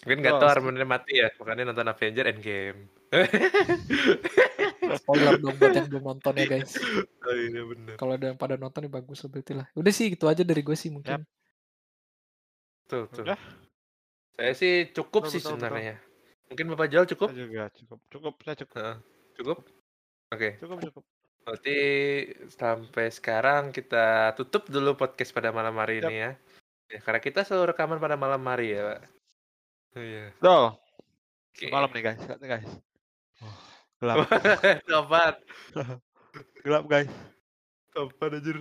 mungkin 0.03 0.18
nggak 0.22 0.34
Oh, 0.34 0.40
sih. 0.40 0.51
Iron 0.51 0.64
Man 0.64 0.88
mati 0.88 1.12
ya 1.18 1.28
makanya 1.36 1.62
nonton 1.68 1.90
Avenger 1.92 2.24
Endgame 2.26 2.80
Spoiler 4.97 5.36
dong 5.36 5.55
buat 5.59 5.72
yang 5.74 5.89
belum 5.91 6.05
nonton 6.07 6.32
ya 6.34 6.47
guys. 6.49 6.72
oh, 7.22 7.34
iya 7.34 7.61
Kalau 7.97 8.12
ada 8.16 8.26
yang 8.30 8.39
pada 8.39 8.57
nonton 8.57 8.86
ya 8.86 8.91
bagus 8.91 9.20
berarti 9.26 9.53
lah. 9.53 9.66
Udah 9.74 9.93
sih 9.93 10.09
gitu 10.09 10.24
aja 10.24 10.41
dari 10.41 10.64
gue 10.64 10.72
sih 10.72 10.89
mungkin. 10.89 11.20
tuh 12.89 13.05
tuh 13.12 13.20
Udah. 13.20 13.36
saya 14.32 14.53
sih 14.57 14.89
cukup 14.91 15.28
Betul, 15.28 15.32
sih 15.36 15.41
betul, 15.45 15.51
sebenarnya 15.61 15.97
mungkin 16.49 16.66
bapak 16.72 16.89
Joel 16.89 17.05
cukup 17.05 17.28
Saya 17.28 17.45
juga 17.45 17.62
cukup. 17.68 17.99
Cukup, 18.09 18.34
saya 18.41 18.57
cukup. 18.57 18.76
Heeh. 18.80 18.97
cukup 19.36 19.59
oke 20.32 20.49
Cukup, 20.57 20.76
cukup. 20.89 21.03
berarti 21.45 21.78
sampai 22.49 23.07
sekarang 23.12 23.62
kita 23.70 24.32
tutup 24.34 24.64
dulu 24.66 24.97
podcast 24.97 25.36
pada 25.36 25.53
malam 25.53 25.76
hari 25.76 26.01
Yap. 26.01 26.09
ini 26.09 26.16
ya 26.16 26.30
ya 26.89 26.99
karena 27.05 27.20
kita 27.20 27.45
selalu 27.45 27.76
rekaman 27.76 28.01
pada 28.01 28.16
malam 28.16 28.41
hari 28.49 28.72
ya 28.72 28.80
pak 28.89 29.01
iya 30.01 30.32
Betul. 30.41 30.64
Oke. 31.53 31.66
Malam 31.68 31.91
nih 31.91 32.03
guys, 32.07 32.22
nih 32.39 32.49
guys. 32.49 32.70
Gelap, 33.99 34.16
Kapan? 34.88 35.34
gelap 36.62 36.84
guys. 36.86 37.11
Kapan 37.90 38.30
anjir? 38.38 38.59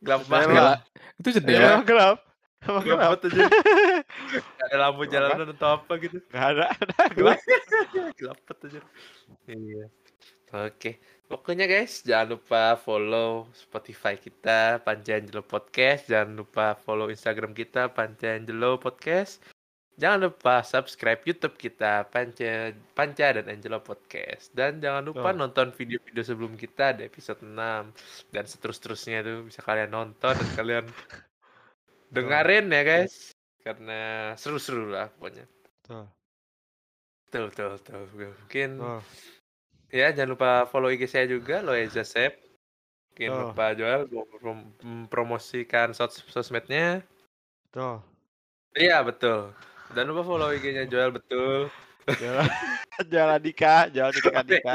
Gelap 0.00 0.20
Jendela. 0.22 0.42
banget. 0.48 0.78
Itu 1.16 1.28
Ya, 1.28 1.34
jendela. 1.38 1.66
emang 1.70 1.86
gelap. 1.86 2.18
Emang 2.60 2.82
Gelap 2.82 2.98
gelap. 2.98 3.24
anjir. 3.24 3.46
Gak 4.30 4.66
ada 4.66 4.76
lampu 4.76 5.02
Gelap 5.02 5.12
jalanan 5.12 5.48
atau 5.54 5.68
apa 5.72 5.92
gitu. 5.98 6.18
Gak 6.28 6.46
ada, 6.50 6.64
ada 6.72 6.94
gelap. 7.12 7.38
Gelap 8.16 8.38
anjir. 8.42 8.82
Iya. 9.46 9.84
Oke. 10.66 10.90
Pokoknya 11.30 11.70
guys, 11.70 12.02
jangan 12.02 12.34
lupa 12.34 12.74
follow 12.74 13.46
Spotify 13.54 14.18
kita, 14.18 14.82
Panca 14.82 15.14
Angelo 15.14 15.46
Podcast. 15.46 16.10
Jangan 16.10 16.34
lupa 16.34 16.74
follow 16.74 17.06
Instagram 17.06 17.54
kita, 17.54 17.86
Panca 17.86 18.34
Angelo 18.34 18.74
Podcast. 18.76 19.38
Jangan 20.00 20.32
lupa 20.32 20.64
subscribe 20.64 21.20
YouTube 21.28 21.60
kita, 21.60 22.08
Panca, 22.08 22.72
Panca 22.96 23.26
dan 23.36 23.44
Angelo 23.52 23.84
Podcast. 23.84 24.48
Dan 24.56 24.80
jangan 24.80 25.04
lupa 25.04 25.28
Oh. 25.28 25.36
nonton 25.36 25.76
video-video 25.76 26.24
sebelum 26.24 26.56
kita 26.56 26.96
di 26.96 27.04
episode 27.04 27.44
6 27.44 27.92
dan 28.32 28.48
seterus-terusnya 28.48 29.20
tuh 29.20 29.44
bisa 29.44 29.60
kalian 29.60 29.92
nonton 29.92 30.32
dan 30.32 30.50
kalian 30.56 30.84
dengerin 32.08 32.72
ya 32.72 32.80
guys. 32.80 33.36
Karena 33.60 34.32
seru-seru 34.40 34.88
lah 34.88 35.12
pokoknya. 35.12 35.44
Tuh, 35.84 36.08
Betul, 37.28 37.52
betul, 37.52 37.68
betul. 37.76 38.00
Mungkin 38.40 38.68
tuh. 38.80 39.00
Ya, 39.92 40.08
jangan 40.16 40.32
lupa 40.32 40.50
follow 40.66 40.88
IG 40.88 41.12
saya 41.12 41.28
juga, 41.28 41.60
Loeza 41.60 42.08
Sep. 42.08 42.40
Mungkin 43.12 43.30
Oh. 43.36 43.40
lupa 43.52 43.76
Joel 43.76 44.08
mempromosikan 44.80 45.92
sos 45.92 46.24
sosmednya. 46.24 47.04
Tuh. 47.68 48.00
Iya, 48.72 49.04
betul. 49.04 49.52
Dan 49.90 50.06
lupa 50.06 50.22
follow 50.22 50.50
IG-nya 50.50 50.86
Joel, 50.86 51.10
betul. 51.10 51.66
Jalan, 52.06 52.46
jalan 53.12 53.40
Dika, 53.40 53.90
jalan 53.90 54.12
Dika 54.12 54.40
Dika. 54.42 54.72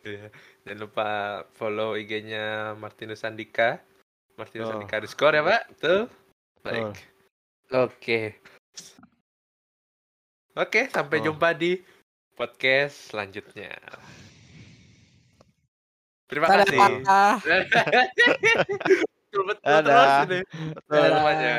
Iya. 0.00 0.28
Jangan 0.64 0.78
lupa 0.78 1.08
follow 1.56 1.92
IG-nya 1.92 2.72
Martinus 2.74 3.24
Andika. 3.24 3.80
Martinus 4.36 4.68
Oh. 4.68 4.76
Andika 4.76 5.00
underscore 5.00 5.34
ya, 5.34 5.42
Pak? 5.42 5.62
Betul? 5.72 6.00
Baik. 6.60 6.84
Oke. 7.70 8.20
Oke, 10.54 10.80
sampai 10.88 11.16
Oh. 11.20 11.24
jumpa 11.28 11.52
di 11.52 11.80
podcast 12.34 13.10
selanjutnya. 13.10 13.72
Terima 16.28 16.44
Dadah. 16.44 16.64
kasih. 16.64 16.78
Betul-betul 19.32 19.56
terus 19.64 19.84
Dadah. 19.88 20.20
ini. 20.22 20.40
Betul. 20.76 20.92
Dadah 20.92 21.08
semuanya. 21.14 21.54